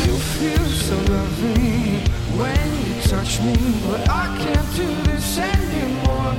You 0.07 0.17
feel 0.39 0.67
so 0.89 0.97
lovely 1.13 2.01
when 2.41 2.69
you 2.87 3.03
touch 3.03 3.43
me, 3.43 3.55
but 3.87 4.09
I 4.09 4.25
can't 4.41 4.77
do 4.77 4.89
this 5.03 5.37
anymore. 5.37 6.35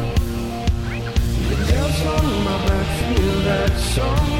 The 1.49 1.55
nails 1.69 2.01
on 2.15 2.25
my 2.45 2.57
back 2.65 3.15
feel 3.15 3.39
that 3.41 3.79
summer 3.79 4.30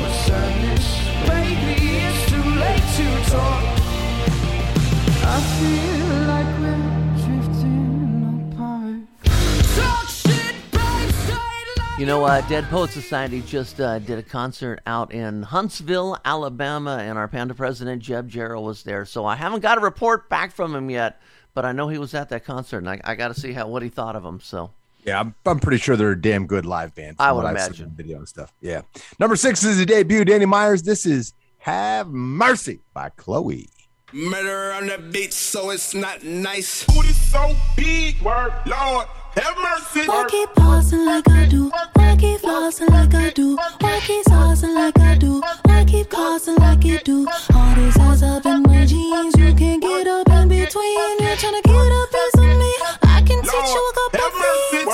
You 12.01 12.07
know, 12.07 12.25
uh, 12.25 12.41
Dead 12.49 12.63
Poet 12.71 12.89
Society 12.89 13.41
just 13.41 13.79
uh, 13.79 13.99
did 13.99 14.17
a 14.17 14.23
concert 14.23 14.81
out 14.87 15.13
in 15.13 15.43
Huntsville, 15.43 16.17
Alabama, 16.25 16.97
and 16.99 17.15
our 17.15 17.27
Panda 17.27 17.53
president, 17.53 18.01
Jeb 18.01 18.27
Jarrell, 18.27 18.63
was 18.63 18.81
there. 18.81 19.05
So 19.05 19.23
I 19.23 19.35
haven't 19.35 19.59
got 19.59 19.77
a 19.77 19.81
report 19.81 20.27
back 20.27 20.51
from 20.51 20.73
him 20.73 20.89
yet, 20.89 21.21
but 21.53 21.63
I 21.63 21.73
know 21.73 21.89
he 21.89 21.99
was 21.99 22.15
at 22.15 22.29
that 22.29 22.43
concert, 22.43 22.79
and 22.79 22.89
I, 22.89 22.99
I 23.03 23.13
got 23.13 23.27
to 23.27 23.39
see 23.39 23.53
how 23.53 23.67
what 23.67 23.83
he 23.83 23.89
thought 23.89 24.15
of 24.15 24.25
him. 24.25 24.39
So 24.39 24.71
Yeah, 25.05 25.19
I'm, 25.19 25.35
I'm 25.45 25.59
pretty 25.59 25.77
sure 25.77 25.95
they're 25.95 26.13
a 26.13 26.19
damn 26.19 26.47
good 26.47 26.65
live 26.65 26.95
band. 26.95 27.17
I 27.19 27.31
would 27.33 27.45
imagine. 27.45 27.91
Video 27.91 28.17
and 28.17 28.27
stuff. 28.27 28.51
Yeah. 28.61 28.81
Number 29.19 29.35
six 29.35 29.63
is 29.63 29.77
the 29.77 29.85
debut, 29.85 30.25
Danny 30.25 30.47
Meyers. 30.47 30.81
This 30.81 31.05
is 31.05 31.35
Have 31.59 32.07
Mercy 32.07 32.79
by 32.95 33.09
Chloe. 33.09 33.69
Murder 34.13 34.73
on 34.73 34.87
the 34.87 34.97
beat, 34.97 35.31
so 35.31 35.69
it's 35.69 35.93
not 35.93 36.21
nice. 36.21 36.83
Booty 36.83 37.13
so 37.13 37.55
big, 37.77 38.21
word, 38.21 38.51
Lord, 38.65 39.07
have 39.35 39.55
mercy. 39.57 40.05
Why 40.05 40.27
keep 40.29 40.49
pausing 40.53 41.05
like 41.05 41.29
I 41.29 41.45
do? 41.45 41.69
Why 41.93 42.17
keep 42.17 42.41
flossing 42.41 42.89
like 42.89 43.15
I 43.15 43.29
do? 43.29 43.55
Why 43.55 44.01
keep 44.01 44.25
saucing 44.25 44.75
like 44.75 44.99
I 44.99 45.15
do? 45.15 45.41
Why 45.63 45.85
keep 45.85 46.09
causing 46.09 46.55
like 46.55 46.83
you 46.83 46.99
do? 46.99 47.25
All 47.55 47.75
these 47.75 47.97
eyes 47.99 48.21
up 48.21 48.45
in 48.45 48.63
my 48.63 48.85
jeans, 48.85 49.37
you 49.37 49.55
can't 49.55 49.81
get 49.81 50.07
up 50.07 50.27
in 50.27 50.49
between. 50.49 51.19
You're 51.19 51.37
trying 51.37 51.55
to 51.55 51.61
get 51.63 51.73
a 51.73 52.07
piece 52.11 52.35
of 52.35 52.57
me. 52.59 52.73
I 53.03 53.23
can 53.25 53.41
teach 53.41 53.73
you 53.75 53.91
a 53.91 53.93
couple 53.95 54.29
things. 54.71 54.87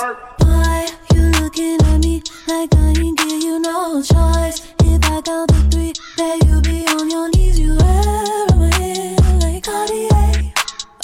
Why 0.46 0.88
you 1.12 1.22
looking 1.42 1.80
at 1.82 1.98
me 1.98 2.22
like 2.46 2.72
I 2.72 2.94
ain't 2.96 3.18
give 3.18 3.42
you 3.42 3.58
no 3.58 4.00
choice? 4.00 4.62
If 4.84 5.04
I 5.10 5.20
count 5.22 5.50
to 5.50 5.70
three, 5.72 5.92
that 6.18 6.44
you 6.46 6.60
be 6.60 6.86
on 6.86 7.10
your 7.10 7.28
knees, 7.30 7.58
you 7.58 7.74
heroin 7.74 7.82
like 7.82 8.27
Cartier. 8.27 8.27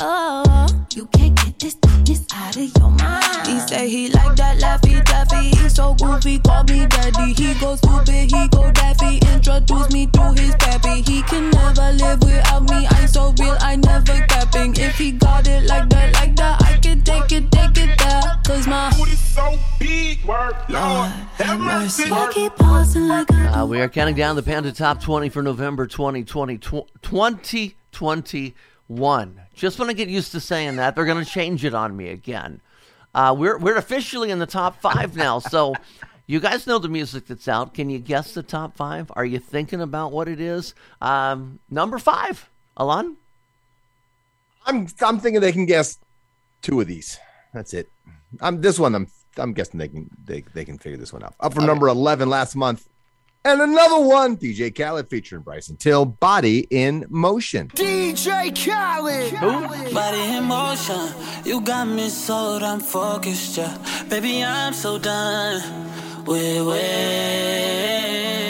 Oh, 0.01 0.67
you 0.93 1.07
can't 1.07 1.37
get 1.37 1.57
this 1.61 1.77
this 2.05 2.27
out 2.35 2.57
of 2.57 2.77
your 2.77 2.91
mind. 2.91 3.47
He 3.47 3.61
say 3.61 3.89
he 3.89 4.09
like 4.09 4.35
that 4.37 4.59
laffy 4.59 5.01
taffy. 5.05 5.51
He 5.57 5.69
so 5.69 5.95
goofy, 5.95 6.41
call 6.41 6.65
me 6.65 6.87
daddy. 6.87 7.33
He 7.33 7.55
go 7.61 7.77
stupid, 7.77 8.33
he 8.33 8.49
go 8.49 8.73
daffy. 8.73 9.19
Introduce 9.33 9.93
me 9.93 10.09
to 10.09 10.33
his 10.33 10.57
pappy. 10.57 11.03
He 11.03 11.23
can 11.23 11.49
never 11.51 11.93
live 11.93 12.21
without 12.25 12.69
me. 12.69 12.89
I'm 12.91 13.07
so 13.07 13.33
real, 13.39 13.57
I 13.61 13.77
never 13.77 14.21
capping. 14.27 14.75
If 14.77 14.97
he 14.97 15.13
got 15.13 15.47
it 15.47 15.67
like 15.67 15.89
that, 15.91 16.13
like 16.15 16.35
that, 16.37 16.61
I 16.63 16.77
can 16.79 17.03
take 17.03 17.31
it, 17.31 17.53
take 17.53 17.79
it 17.79 17.97
there. 17.97 18.41
Cause 18.45 18.67
my 18.67 18.93
booty 18.97 19.13
so 19.13 19.57
big, 19.79 20.25
word, 20.25 20.57
Lord, 20.69 21.13
have 21.39 21.61
mercy. 21.61 22.11
I 22.11 22.33
keep 22.33 22.57
pausing 22.57 23.07
like 23.07 23.31
I 23.33 23.61
uh, 23.61 23.67
we 23.67 23.81
are 23.81 23.89
counting 23.89 24.17
down 24.17 24.35
the 24.35 24.43
Panda 24.43 24.73
Top 24.73 25.01
20 25.01 25.29
for 25.29 25.41
November 25.41 25.87
2020, 25.87 26.65
2021. 26.65 29.44
Just 29.55 29.79
want 29.79 29.91
to 29.91 29.97
get 29.97 30.09
used 30.09 30.33
to 30.33 30.41
saying 30.41 30.77
that. 30.77 30.95
They're 30.95 31.05
going 31.05 31.25
to 31.25 31.31
change 31.31 31.65
it 31.65 31.75
on 31.75 31.97
me 31.97 32.09
again. 32.09 32.61
Uh, 33.15 33.35
we're, 33.37 33.59
we're 33.59 33.77
officially 33.77 34.31
in 34.31 34.39
the 34.39 34.47
top 34.47 34.81
five 34.81 35.17
now. 35.17 35.39
So 35.39 35.75
you 36.27 36.41
guys 36.41 36.67
know 36.67 36.79
the 36.79 36.89
music 36.89 37.27
that's 37.27 37.49
out. 37.49 37.75
Can 37.75 37.91
you 37.91 37.99
guess 37.99 38.35
the 38.35 38.43
top 38.43 38.77
five? 38.77 39.11
Are 39.15 39.25
you 39.25 39.39
thinking 39.39 39.81
about 39.81 40.13
what 40.13 40.29
it 40.29 40.41
is? 40.41 40.75
Um, 41.01 41.61
number 41.71 41.99
five, 41.99 42.49
Ilan? 42.79 43.17
I'm 44.67 44.87
I'm 45.03 45.21
thinking 45.21 45.41
they 45.41 45.53
can 45.53 45.67
guess 45.67 45.99
two 46.63 46.81
of 46.81 46.87
these. 46.87 47.19
That's 47.53 47.75
it. 47.75 47.89
I'm 48.41 48.61
this 48.61 48.79
one. 48.79 48.95
I'm 48.95 49.09
I'm 49.37 49.53
guessing 49.53 49.79
they 49.79 49.89
can 49.89 50.09
they, 50.25 50.43
they 50.55 50.65
can 50.65 50.79
figure 50.79 50.97
this 50.97 51.13
one 51.13 51.23
out. 51.23 51.35
Up 51.41 51.55
from 51.55 51.67
number 51.67 51.89
eleven 51.89 52.29
last 52.31 52.57
month, 52.57 52.89
and 53.45 53.61
another 53.61 53.99
one. 53.99 54.37
DJ 54.37 54.75
Khaled 54.75 55.09
featuring 55.09 55.43
Bryson 55.43 55.77
Till. 55.77 56.05
Body 56.05 56.67
in 56.71 57.07
motion. 57.09 57.69
DJ 57.69 58.55
Khaled. 58.55 59.93
Body 59.93 60.37
in 60.37 60.45
motion, 60.45 61.13
you 61.45 61.61
got 61.61 61.87
me 61.87 62.09
sold, 62.09 62.63
I'm 62.63 62.81
focused, 62.81 63.57
yeah. 63.57 63.77
Baby, 64.09 64.43
I'm 64.43 64.73
so 64.73 64.99
done 64.99 65.63
with 66.25 66.67
waiting. 66.67 68.44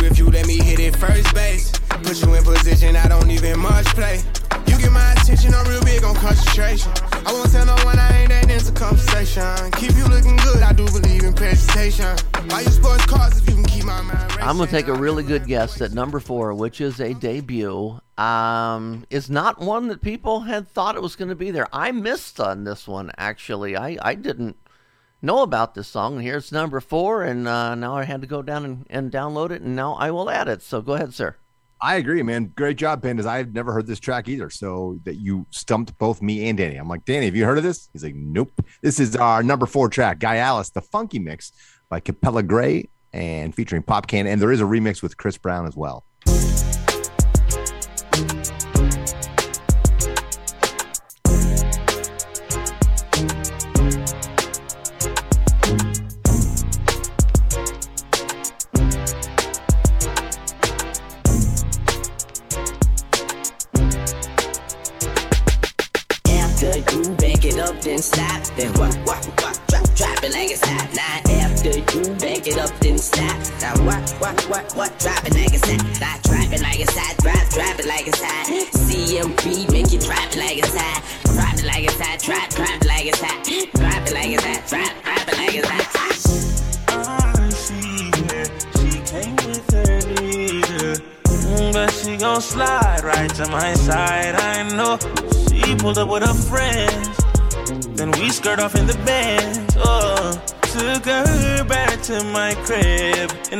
You 0.00 0.06
if 0.06 0.18
you 0.18 0.30
let 0.30 0.46
me 0.46 0.58
hit 0.58 0.80
it 0.80 0.96
first 0.96 1.34
base. 1.34 1.70
Put 2.02 2.20
you 2.22 2.34
in 2.34 2.44
position, 2.44 2.96
I 2.96 3.08
don't 3.08 3.30
even 3.30 3.58
much 3.58 3.86
play. 3.86 4.20
You 4.66 4.78
get 4.78 4.92
my 4.92 5.12
attention, 5.12 5.54
I'm 5.54 5.66
real 5.66 5.82
big 5.84 6.02
on 6.04 6.14
concentration. 6.16 6.92
I 7.26 7.32
won't 7.32 7.50
tell 7.50 7.66
no 7.66 7.76
one 7.84 7.98
I 7.98 8.20
ain't 8.20 8.30
that 8.30 8.50
into 8.50 8.72
conversation. 8.72 9.70
Keep 9.72 9.96
you 9.96 10.06
looking 10.06 10.36
good, 10.36 10.62
I 10.62 10.72
do 10.72 10.86
believe 10.86 11.24
in 11.24 11.32
presentation. 11.34 12.16
Buy 12.48 12.60
you 12.60 12.70
sports 12.70 13.06
cars 13.06 13.38
if 13.38 13.48
you 13.48 13.54
can 13.54 13.64
keep 13.64 13.84
my 13.84 14.00
mind. 14.02 14.32
I'm 14.40 14.58
to 14.58 14.66
take 14.66 14.88
a 14.88 14.94
really 14.94 15.22
good 15.22 15.46
guess 15.46 15.76
that 15.78 15.92
number 15.92 16.20
four, 16.20 16.52
which 16.54 16.80
is 16.80 17.00
a 17.00 17.14
debut, 17.14 17.98
um, 18.18 19.06
is 19.10 19.30
not 19.30 19.60
one 19.60 19.88
that 19.88 20.02
people 20.02 20.40
had 20.40 20.68
thought 20.68 20.96
it 20.96 21.02
was 21.02 21.16
to 21.30 21.34
be 21.34 21.50
there. 21.50 21.66
I 21.72 21.92
missed 21.92 22.40
on 22.40 22.64
this 22.64 22.86
one, 22.86 23.10
actually. 23.16 23.76
I, 23.76 23.96
I 24.02 24.14
didn't 24.14 24.56
know 25.24 25.42
about 25.42 25.74
this 25.74 25.88
song. 25.88 26.14
And 26.14 26.22
here's 26.22 26.52
number 26.52 26.80
four, 26.80 27.22
and 27.22 27.48
uh, 27.48 27.74
now 27.74 27.96
I 27.96 28.04
had 28.04 28.20
to 28.20 28.26
go 28.26 28.42
down 28.42 28.64
and, 28.64 28.86
and 28.90 29.10
download 29.10 29.50
it, 29.50 29.62
and 29.62 29.74
now 29.74 29.94
I 29.94 30.10
will 30.10 30.30
add 30.30 30.48
it. 30.48 30.62
So 30.62 30.80
go 30.80 30.94
ahead, 30.94 31.14
sir. 31.14 31.36
I 31.80 31.96
agree, 31.96 32.22
man. 32.22 32.52
Great 32.56 32.78
job, 32.78 33.02
Pandas. 33.02 33.26
I've 33.26 33.52
never 33.52 33.72
heard 33.72 33.86
this 33.86 34.00
track 34.00 34.28
either. 34.28 34.48
So 34.48 34.98
that 35.04 35.16
you 35.16 35.46
stumped 35.50 35.96
both 35.98 36.22
me 36.22 36.48
and 36.48 36.56
Danny. 36.56 36.76
I'm 36.76 36.88
like, 36.88 37.04
Danny, 37.04 37.26
have 37.26 37.36
you 37.36 37.44
heard 37.44 37.58
of 37.58 37.64
this? 37.64 37.90
He's 37.92 38.02
like, 38.02 38.14
Nope. 38.14 38.64
This 38.80 38.98
is 39.00 39.16
our 39.16 39.42
number 39.42 39.66
four 39.66 39.88
track, 39.88 40.18
Gyalis, 40.18 40.72
the 40.72 40.80
funky 40.80 41.18
mix 41.18 41.52
by 41.88 42.00
Capella 42.00 42.42
Grey 42.42 42.88
and 43.12 43.54
featuring 43.54 43.82
Popcaan. 43.82 44.26
And 44.26 44.40
there 44.40 44.52
is 44.52 44.60
a 44.60 44.64
remix 44.64 45.02
with 45.02 45.16
Chris 45.16 45.36
Brown 45.36 45.66
as 45.66 45.76
well. 45.76 46.04
Then 68.56 68.72
what, 68.74 69.13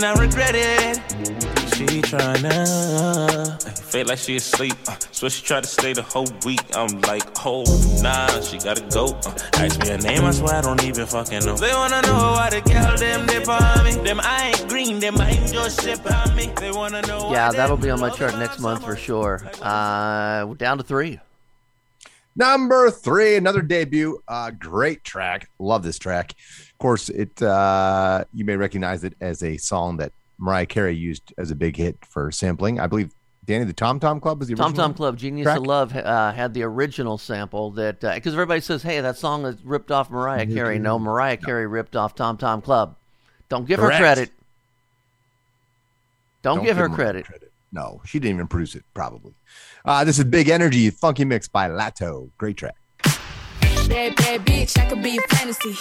and 0.05 0.19
I 0.19 0.23
regret 0.23 0.55
it. 0.55 0.97
She 1.75 2.03
tryna 2.03 3.63
feel 3.79 4.07
like 4.07 4.19
she 4.19 4.37
asleep. 4.37 4.75
Uh, 4.87 4.97
so 5.11 5.29
she 5.29 5.45
tried 5.45 5.65
to 5.65 5.69
stay 5.69 5.93
the 5.93 6.03
whole 6.03 6.29
week. 6.45 6.61
I'm 6.75 7.01
like, 7.03 7.23
oh 7.45 7.65
nah, 8.03 8.41
she 8.41 8.59
gotta 8.59 8.83
go. 8.91 9.07
Uh, 9.25 9.35
ask 9.55 9.81
me 9.81 9.89
her 9.89 9.99
name, 9.99 10.25
I 10.25 10.31
swear 10.31 10.57
I 10.57 10.61
don't 10.61 10.83
even 10.85 11.07
fucking 11.07 11.45
know. 11.45 11.57
They 11.57 11.73
wanna 11.73 12.03
know 12.03 12.33
why 12.37 12.51
the 12.51 12.61
girl 12.61 12.97
them 12.97 13.27
dip 13.27 13.49
on 13.49 13.85
me. 13.85 13.93
Them 13.95 14.21
I 14.23 14.49
ain't 14.49 14.69
green, 14.69 15.01
them 15.01 15.19
I 15.19 15.31
ain't 15.31 15.53
just 15.53 15.83
ship 15.83 16.01
on 16.11 16.37
me. 16.37 16.53
They 16.61 16.71
wanna 16.71 17.03
know 17.03 17.33
Yeah, 17.33 17.51
that'll 17.51 17.77
be 17.77 17.91
on 17.91 18.01
my 18.01 18.11
chart 18.11 18.37
next 18.39 18.61
month 18.61 18.85
for 18.85 18.97
sure. 18.97 19.43
Uh, 19.61 20.45
we're 20.47 20.55
down 20.55 20.79
to 20.79 20.85
three. 20.85 21.21
Number 22.37 22.91
three, 22.91 23.37
another 23.37 23.63
debut. 23.63 24.21
Uh, 24.27 24.51
great 24.51 25.05
track. 25.05 25.49
Love 25.59 25.83
this 25.83 25.99
track. 25.99 26.33
Of 26.73 26.79
course, 26.79 27.09
it 27.09 27.41
uh, 27.41 28.25
you 28.35 28.45
may 28.45 28.57
recognize 28.57 29.05
it 29.05 29.15
as 29.21 29.43
a 29.43 29.57
song 29.57 29.99
that 29.99 30.13
Mariah 30.39 30.67
Carey 30.67 30.97
used 30.97 31.33
as 31.39 31.51
a 31.51 31.55
big 31.55 31.77
hit 31.77 31.97
for 32.05 32.33
sampling. 32.33 32.81
I 32.81 32.89
believe 32.89 33.13
Danny 33.45 33.65
the 33.65 33.73
Tom 33.73 34.01
Tom 34.01 34.21
Club 34.21 34.41
was 34.41 34.49
the 34.49 34.57
Tom 34.57 34.73
original 34.73 34.89
Tom 34.89 34.95
Club, 34.95 35.17
Genius 35.17 35.45
track? 35.45 35.59
of 35.59 35.67
Love, 35.67 35.95
uh, 35.95 36.33
had 36.33 36.55
the 36.55 36.63
original 36.65 37.19
sample 37.19 37.71
that 37.73 38.01
because 38.01 38.33
everybody 38.33 38.61
says, 38.61 38.83
"Hey, 38.83 39.01
that 39.01 39.17
song 39.17 39.45
is 39.45 39.57
ripped 39.65 39.93
off 39.93 40.11
Mariah 40.11 40.47
Carey." 40.47 40.79
No, 40.79 40.99
Mariah 40.99 41.37
Carey 41.37 41.67
ripped 41.67 41.95
off 41.95 42.15
Tom 42.15 42.37
Tom 42.37 42.61
Club. 42.63 42.97
Don't 43.49 43.67
give 43.67 43.79
Correct. 43.79 43.99
her 43.99 44.03
credit. 44.03 44.31
Don't, 46.43 46.57
Don't 46.57 46.65
give 46.65 46.77
give 46.77 46.77
her 46.79 46.89
Mariah 46.89 47.23
credit. 47.23 47.53
No, 47.75 48.01
she 48.05 48.21
didn't 48.21 48.37
even 48.37 48.47
produce 48.47 48.77
it. 48.77 48.85
Probably. 48.95 49.35
Uh, 49.85 50.05
this 50.05 50.19
is 50.21 50.25
Big 50.25 50.49
Energy 50.49 50.89
Funky 50.91 51.25
Mix 51.25 51.49
by 51.49 51.69
Latto. 51.69 52.31
Great 52.39 52.57
track. 52.57 52.77
Bad, 53.89 54.15
bad 54.17 54.47
bitch, 54.47 54.79
I 54.79 54.89
could 54.89 55.03
be 55.03 55.19
a 55.19 55.21
fantasy. 55.35 55.75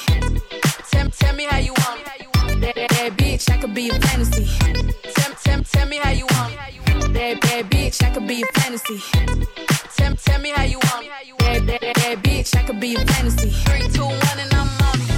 Tell, 0.89 1.09
tell 1.11 1.35
me 1.35 1.45
how 1.45 1.59
you 1.59 1.73
want 1.73 1.99
me. 1.99 2.59
Bad, 2.59 2.75
bad 2.89 3.17
bitch, 3.17 3.49
I 3.49 3.57
could 3.57 3.75
be 3.75 3.89
a 3.89 3.99
fantasy. 3.99 4.49
Tell, 5.13 5.33
tell, 5.35 5.63
tell 5.63 5.87
me 5.87 5.97
how 5.97 6.09
you 6.09 6.25
want 6.31 6.51
me. 6.51 7.13
Bad, 7.13 7.39
bad 7.41 7.69
bitch, 7.69 8.03
I 8.03 8.09
could 8.09 8.27
be 8.27 8.41
a 8.41 8.45
fantasy. 8.59 8.99
Tell, 9.95 10.15
tell 10.15 10.39
me 10.41 10.49
how 10.49 10.63
you 10.63 10.79
want 10.79 11.01
me. 11.01 11.11
Bad, 11.37 11.67
bad, 11.67 11.81
bad 11.93 12.23
bitch, 12.23 12.57
I 12.57 12.63
could 12.63 12.79
be 12.79 12.95
a 12.95 13.05
fantasy. 13.05 13.51
Three, 13.51 13.87
two, 13.89 14.03
one, 14.03 14.39
and 14.39 14.51
I'm 14.51 14.67
on 14.81 14.99
it. 14.99 15.12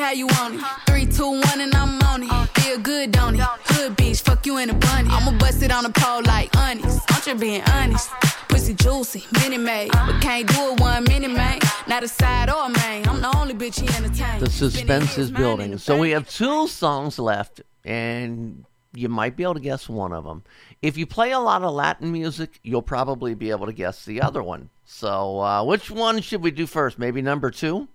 How 0.00 0.12
you 0.12 0.26
want 0.26 0.54
it. 0.56 0.64
Three, 0.86 1.06
two, 1.06 1.30
one, 1.30 1.60
and 1.60 1.74
I'm 1.74 2.00
on 2.02 2.22
it. 2.22 2.60
Feel 2.60 2.78
good, 2.78 3.12
don't 3.12 3.36
it? 3.36 3.40
Hood 3.40 3.96
bitch, 3.96 4.22
fuck 4.22 4.44
you 4.46 4.58
in 4.58 4.70
a 4.70 4.74
bunny. 4.74 5.08
I'ma 5.10 5.36
bust 5.38 5.62
it 5.62 5.70
on 5.70 5.84
the 5.84 5.90
pole 5.90 6.22
like 6.24 6.56
honest. 6.56 7.00
I'm 7.10 7.22
just 7.22 7.40
being 7.40 7.62
honest. 7.62 8.10
Pussy 8.48 8.74
juicy, 8.74 9.24
mini 9.40 9.58
made. 9.58 9.92
But 9.92 10.20
can't 10.20 10.48
do 10.48 10.72
it 10.72 10.80
one 10.80 11.04
minute, 11.04 11.30
man. 11.30 11.60
Not 11.86 12.02
a 12.02 12.08
side 12.08 12.50
or 12.50 12.66
a 12.66 12.68
main. 12.68 13.06
I'm 13.06 13.20
the 13.20 13.36
only 13.36 13.54
bitch 13.54 13.80
he 13.80 13.88
entertain. 13.96 14.40
The 14.40 14.50
suspense 14.50 15.18
is 15.18 15.30
building. 15.30 15.78
So 15.78 15.98
we 15.98 16.10
have 16.10 16.28
two 16.28 16.66
songs 16.66 17.18
left, 17.18 17.60
and 17.84 18.64
you 18.94 19.08
might 19.08 19.36
be 19.36 19.42
able 19.42 19.54
to 19.54 19.60
guess 19.60 19.88
one 19.88 20.12
of 20.12 20.24
them. 20.24 20.42
If 20.82 20.96
you 20.96 21.06
play 21.06 21.32
a 21.32 21.38
lot 21.38 21.62
of 21.62 21.72
Latin 21.74 22.10
music, 22.10 22.58
you'll 22.62 22.82
probably 22.82 23.34
be 23.34 23.50
able 23.50 23.66
to 23.66 23.72
guess 23.72 24.04
the 24.04 24.22
other 24.22 24.42
one. 24.42 24.70
So 24.84 25.40
uh, 25.40 25.64
which 25.64 25.90
one 25.90 26.20
should 26.20 26.42
we 26.42 26.50
do 26.50 26.66
first? 26.66 26.98
Maybe 26.98 27.22
number 27.22 27.50
two. 27.50 27.88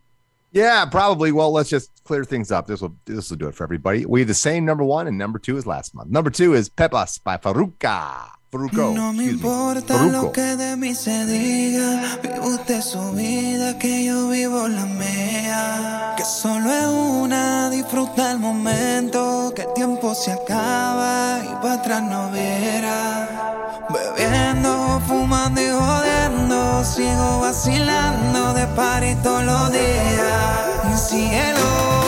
Yeah, 0.52 0.86
probably. 0.86 1.32
Well, 1.32 1.52
let's 1.52 1.70
just 1.70 2.04
clear 2.06 2.24
things 2.24 2.52
up. 2.52 2.68
This 2.68 2.82
will 2.82 2.96
this 3.06 3.30
will 3.30 3.38
do 3.38 3.48
it 3.48 3.56
for 3.56 3.64
everybody. 3.64 4.06
We 4.06 4.22
have 4.22 4.28
the 4.28 4.34
same 4.34 4.64
number 4.66 4.84
one 4.84 5.08
and 5.08 5.18
number 5.18 5.40
two 5.40 5.58
is 5.58 5.66
last 5.66 5.94
month. 5.94 6.10
Number 6.10 6.30
two 6.30 6.54
is 6.54 6.70
Pepas 6.70 7.22
by 7.24 7.38
Farruko. 7.38 8.30
No 8.52 9.12
me 9.12 9.26
importa 9.26 10.04
lo 10.04 10.32
que 10.32 10.56
de 10.56 10.78
mí 10.78 10.96
se 10.96 11.26
diga. 11.26 12.18
Vive 12.24 12.40
usted 12.40 12.82
su 12.82 13.12
vida, 13.12 13.78
que 13.78 14.06
yo 14.06 14.30
vivo 14.30 14.70
la 14.70 14.86
mía. 14.86 16.14
Que 16.16 16.24
solo 16.24 16.72
es 16.72 16.88
una, 16.88 17.70
disfruta 17.70 18.32
el 18.32 18.40
momento. 18.40 19.52
Que 19.54 19.64
el 19.64 19.74
tiempo 19.74 20.16
se 20.16 20.32
acaba 20.32 21.40
y 21.44 21.54
para 21.62 21.74
atrás 21.74 22.04
no 22.04 22.32
viera. 22.32 23.84
Bebiendo, 23.90 25.02
fumando 25.06 25.60
y 25.62 25.70
jodiendo. 25.70 26.86
Sigo 26.86 27.40
vacilando 27.42 28.54
de 28.54 28.68
party 28.68 29.16
todos 29.22 29.44
los 29.44 29.72
días. 29.74 30.94
Y 30.94 30.98
cielo. 30.98 32.05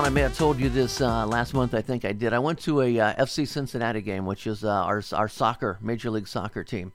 Alana, 0.00 0.06
I 0.06 0.10
may 0.10 0.20
have 0.22 0.36
told 0.36 0.58
you 0.58 0.70
this 0.70 1.00
uh, 1.02 1.26
last 1.26 1.52
month. 1.52 1.74
I 1.74 1.82
think 1.82 2.06
I 2.06 2.12
did. 2.12 2.32
I 2.32 2.38
went 2.38 2.58
to 2.60 2.80
a 2.80 2.98
uh, 2.98 3.24
FC 3.26 3.46
Cincinnati 3.46 4.00
game, 4.00 4.24
which 4.24 4.46
is 4.46 4.64
uh, 4.64 4.68
our 4.68 5.02
our 5.12 5.28
soccer 5.28 5.78
Major 5.82 6.10
League 6.10 6.26
Soccer 6.26 6.64
team. 6.64 6.92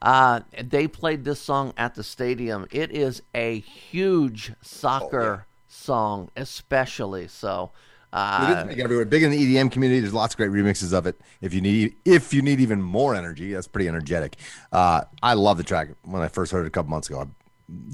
Uh, 0.00 0.40
they 0.62 0.86
played 0.86 1.24
this 1.24 1.40
song 1.40 1.72
at 1.76 1.96
the 1.96 2.04
stadium. 2.04 2.66
It 2.70 2.92
is 2.92 3.22
a 3.34 3.58
huge 3.58 4.52
soccer 4.62 5.46
song, 5.66 6.30
especially 6.36 7.26
so. 7.26 7.72
Uh, 8.12 8.64
big 8.64 8.78
everywhere. 8.78 9.04
Big 9.04 9.24
in 9.24 9.32
the 9.32 9.56
EDM 9.56 9.72
community. 9.72 10.00
There's 10.00 10.14
lots 10.14 10.34
of 10.34 10.38
great 10.38 10.50
remixes 10.50 10.92
of 10.92 11.06
it. 11.06 11.20
If 11.40 11.52
you 11.54 11.60
need, 11.60 11.96
if 12.04 12.32
you 12.32 12.40
need 12.42 12.60
even 12.60 12.80
more 12.80 13.16
energy, 13.16 13.52
that's 13.52 13.66
pretty 13.66 13.88
energetic. 13.88 14.36
Uh, 14.70 15.02
I 15.22 15.34
love 15.34 15.56
the 15.56 15.64
track 15.64 15.88
when 16.04 16.22
I 16.22 16.28
first 16.28 16.52
heard 16.52 16.64
it 16.64 16.68
a 16.68 16.70
couple 16.70 16.90
months 16.90 17.08
ago. 17.08 17.20
I 17.20 17.26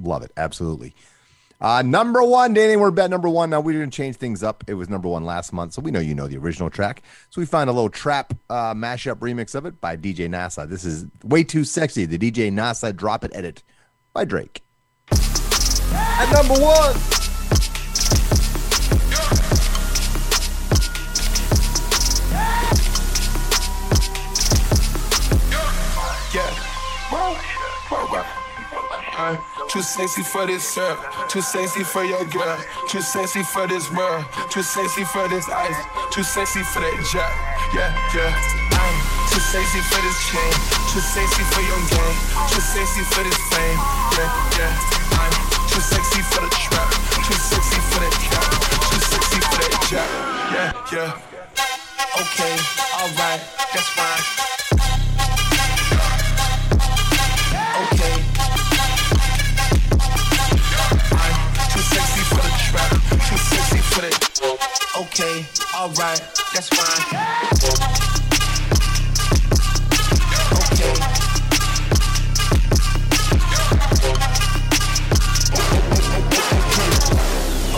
love 0.03 0.23
it 0.23 0.33
absolutely. 0.37 0.95
Uh, 1.61 1.83
number 1.83 2.23
one, 2.23 2.55
Danny, 2.55 2.75
we're 2.77 2.91
bet 2.91 3.11
number 3.11 3.29
one. 3.29 3.51
Now 3.51 3.61
we 3.61 3.75
didn't 3.75 3.91
change 3.91 4.17
things 4.17 4.43
up. 4.43 4.65
It 4.67 4.75
was 4.75 4.89
number 4.89 5.09
one 5.09 5.25
last 5.25 5.53
month, 5.53 5.75
so 5.75 5.83
we 5.83 5.91
know 5.91 6.01
you 6.01 6.15
know 6.15 6.27
the 6.27 6.39
original 6.39 6.71
track. 6.71 7.03
So 7.29 7.41
we 7.41 7.47
find 7.47 7.69
a 7.69 7.73
little 7.73 7.91
trap 7.91 8.33
uh, 8.49 8.73
mashup 8.73 9.17
remix 9.17 9.55
of 9.55 9.67
it 9.67 9.81
by 9.81 9.97
DJ 9.97 10.29
NASA. 10.29 10.69
This 10.69 10.85
is 10.85 11.05
way 11.23 11.45
too 11.45 11.65
sexy. 11.65 12.07
The 12.07 12.19
DJ 12.19 12.51
NASA 12.51 12.97
drop 12.97 13.25
it 13.25 13.33
edit 13.35 13.63
by 14.15 14.25
Drake. 14.25 14.63
At 15.13 16.33
number 16.33 16.55
one. 16.55 17.21
Uh, 29.21 29.37
too 29.69 29.83
sexy 29.83 30.23
for 30.23 30.47
this 30.47 30.65
syrup, 30.65 30.97
too 31.29 31.43
sexy 31.43 31.85
for 31.85 32.03
your 32.03 32.25
girl, 32.33 32.57
too 32.89 33.03
sexy 33.03 33.43
for 33.43 33.67
this 33.69 33.93
world, 33.93 34.25
too 34.49 34.63
sexy 34.63 35.05
for 35.05 35.29
this 35.29 35.47
ice, 35.51 35.77
too 36.11 36.23
sexy 36.23 36.63
for 36.73 36.81
that 36.81 36.97
jet, 37.05 37.29
yeah, 37.77 37.93
yeah. 38.17 38.33
I'm 38.81 38.97
too 39.29 39.45
sexy 39.45 39.85
for 39.93 40.01
this 40.01 40.17
chain, 40.25 40.53
too 40.89 41.05
sexy 41.05 41.45
for 41.53 41.61
your 41.61 41.83
game, 41.93 42.17
too 42.49 42.65
sexy 42.65 43.05
for 43.13 43.21
this 43.21 43.37
fame, 43.53 43.77
yeah, 44.17 44.33
yeah. 44.57 44.73
I'm 45.21 45.33
too 45.69 45.85
sexy 45.85 46.25
for 46.25 46.41
the 46.41 46.49
trap, 46.57 46.89
too 47.21 47.37
sexy 47.37 47.77
for 47.93 48.01
that 48.01 48.17
cap, 48.25 48.49
too 48.89 49.05
sexy 49.05 49.41
for 49.45 49.59
that 49.61 49.75
jet, 49.85 50.11
yeah, 50.49 50.73
yeah. 50.97 51.13
Okay, 52.25 52.57
alright, 52.97 53.41
that's 53.69 53.89
fine. 53.93 54.60
Alright, 65.81 66.21
that's 66.53 66.69
fine. 66.69 68.21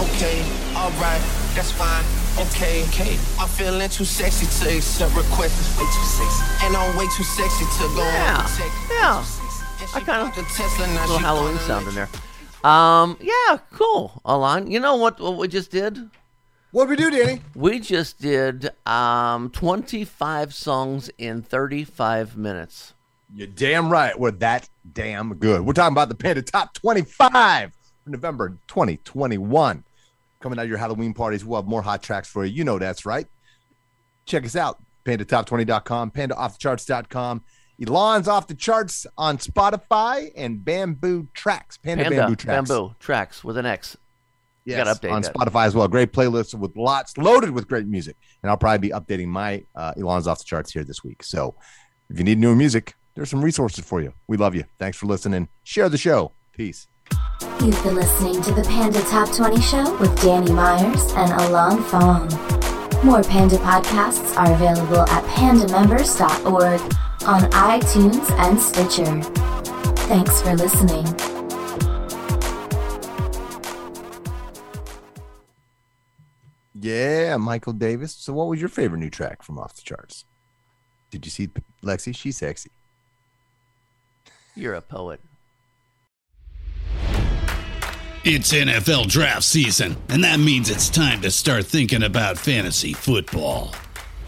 Okay. 0.02 0.40
Alright, 0.76 1.22
that's 1.54 1.72
fine. 1.72 2.04
Okay, 2.46 2.84
okay. 2.88 3.16
I'm 3.38 3.48
feeling 3.48 3.88
too 3.90 4.04
sexy 4.04 4.46
to 4.46 4.76
accept 4.76 5.14
requests. 5.14 5.76
Way 5.78 5.84
too 5.84 6.06
sexy. 6.06 6.44
And 6.66 6.76
I'm 6.76 6.96
way 6.96 7.06
too 7.16 7.24
sexy 7.24 7.64
to 7.64 7.84
go 7.94 8.02
Yeah, 8.02 8.38
on 8.38 8.50
yeah. 8.90 9.24
I 9.94 10.00
kind 10.00 10.28
of 10.28 10.34
Tesla 10.48 10.86
now. 10.86 11.02
little 11.02 11.18
Halloween 11.18 11.58
sound 11.60 11.88
in 11.88 11.94
there. 11.94 12.08
Um, 12.64 13.18
yeah, 13.20 13.58
cool. 13.72 14.22
Ilan, 14.24 14.70
you 14.70 14.80
know 14.80 14.96
what? 14.96 15.20
What 15.20 15.36
we 15.36 15.48
just 15.48 15.70
did? 15.70 15.98
What 16.72 16.88
we 16.88 16.96
do, 16.96 17.10
Danny? 17.10 17.42
We 17.54 17.80
just 17.80 18.18
did 18.18 18.70
um 18.86 19.50
25 19.50 20.54
songs 20.54 21.10
in 21.18 21.42
35 21.42 22.34
minutes. 22.36 22.94
You're 23.34 23.46
damn 23.46 23.90
right. 23.90 24.18
We're 24.18 24.30
that 24.32 24.70
damn 24.90 25.34
good. 25.34 25.60
We're 25.62 25.74
talking 25.74 25.92
about 25.92 26.08
the 26.08 26.14
Panda 26.14 26.40
Top 26.40 26.72
25 26.72 27.72
for 28.04 28.10
November 28.10 28.56
2021. 28.68 29.84
Coming 30.40 30.58
out 30.58 30.62
of 30.62 30.68
your 30.70 30.78
Halloween 30.78 31.12
parties, 31.12 31.44
we'll 31.44 31.60
have 31.60 31.68
more 31.68 31.82
hot 31.82 32.02
tracks 32.02 32.28
for 32.28 32.42
you. 32.44 32.52
You 32.52 32.64
know 32.64 32.78
that's 32.78 33.04
right. 33.04 33.26
Check 34.24 34.46
us 34.46 34.56
out. 34.56 34.82
PandaTop20.com, 35.04 36.10
PandaOffTheCharts.com. 36.12 37.42
Ilan's 37.80 38.28
off 38.28 38.46
the 38.46 38.54
charts 38.54 39.06
on 39.18 39.38
Spotify 39.38 40.30
and 40.36 40.64
Bamboo 40.64 41.28
Tracks. 41.34 41.76
Panda, 41.76 42.04
Panda, 42.04 42.18
Bamboo 42.18 42.36
Tracks. 42.36 42.68
Bamboo 42.68 42.94
tracks 42.98 43.44
with 43.44 43.58
an 43.58 43.66
X. 43.66 43.96
You 44.64 44.76
Yes, 44.76 44.98
gotta 45.00 45.10
on 45.10 45.22
that. 45.22 45.34
Spotify 45.34 45.66
as 45.66 45.74
well. 45.74 45.88
Great 45.88 46.12
playlist 46.12 46.54
with 46.54 46.76
lots 46.76 47.18
loaded 47.18 47.50
with 47.50 47.66
great 47.68 47.86
music. 47.86 48.16
And 48.42 48.50
I'll 48.50 48.56
probably 48.56 48.88
be 48.88 48.94
updating 48.94 49.26
my 49.28 49.64
uh, 49.74 49.92
Ilan's 49.96 50.26
off 50.28 50.38
the 50.38 50.44
charts 50.44 50.72
here 50.72 50.84
this 50.84 51.02
week. 51.02 51.22
So 51.24 51.56
if 52.08 52.18
you 52.18 52.24
need 52.24 52.38
new 52.38 52.54
music, 52.54 52.94
there's 53.14 53.28
some 53.30 53.42
resources 53.42 53.84
for 53.84 54.00
you. 54.00 54.12
We 54.28 54.36
love 54.36 54.54
you. 54.54 54.64
Thanks 54.78 54.96
for 54.98 55.06
listening. 55.06 55.48
Share 55.64 55.88
the 55.88 55.98
show. 55.98 56.32
Peace. 56.52 56.86
You've 57.60 57.82
been 57.82 57.94
listening 57.96 58.40
to 58.42 58.52
the 58.52 58.62
Panda 58.62 59.00
Top 59.02 59.30
20 59.34 59.60
Show 59.60 59.96
with 59.98 60.20
Danny 60.22 60.52
Meyers 60.52 61.02
and 61.12 61.30
Ilan 61.32 61.82
Fong. 61.84 62.28
More 63.04 63.22
Panda 63.24 63.56
podcasts 63.56 64.36
are 64.36 64.52
available 64.54 65.00
at 65.00 65.24
pandamembers.org 65.24 66.80
on 67.26 67.50
iTunes 67.50 68.30
and 68.38 68.60
Stitcher. 68.60 69.22
Thanks 70.06 70.40
for 70.40 70.54
listening. 70.54 71.31
Yeah, 76.82 77.36
Michael 77.36 77.74
Davis. 77.74 78.12
So 78.12 78.32
what 78.32 78.48
was 78.48 78.60
your 78.60 78.68
favorite 78.68 78.98
new 78.98 79.10
track 79.10 79.42
from 79.42 79.56
off 79.56 79.76
the 79.76 79.82
charts? 79.82 80.24
Did 81.10 81.24
you 81.24 81.30
see 81.30 81.48
Lexi? 81.84 82.14
She's 82.14 82.36
sexy. 82.36 82.70
You're 84.56 84.74
a 84.74 84.80
poet. 84.80 85.20
It's 88.24 88.52
NFL 88.52 89.08
draft 89.08 89.44
season, 89.44 89.96
and 90.08 90.24
that 90.24 90.40
means 90.40 90.70
it's 90.70 90.90
time 90.90 91.20
to 91.22 91.30
start 91.30 91.66
thinking 91.66 92.02
about 92.02 92.38
fantasy 92.38 92.92
football. 92.92 93.74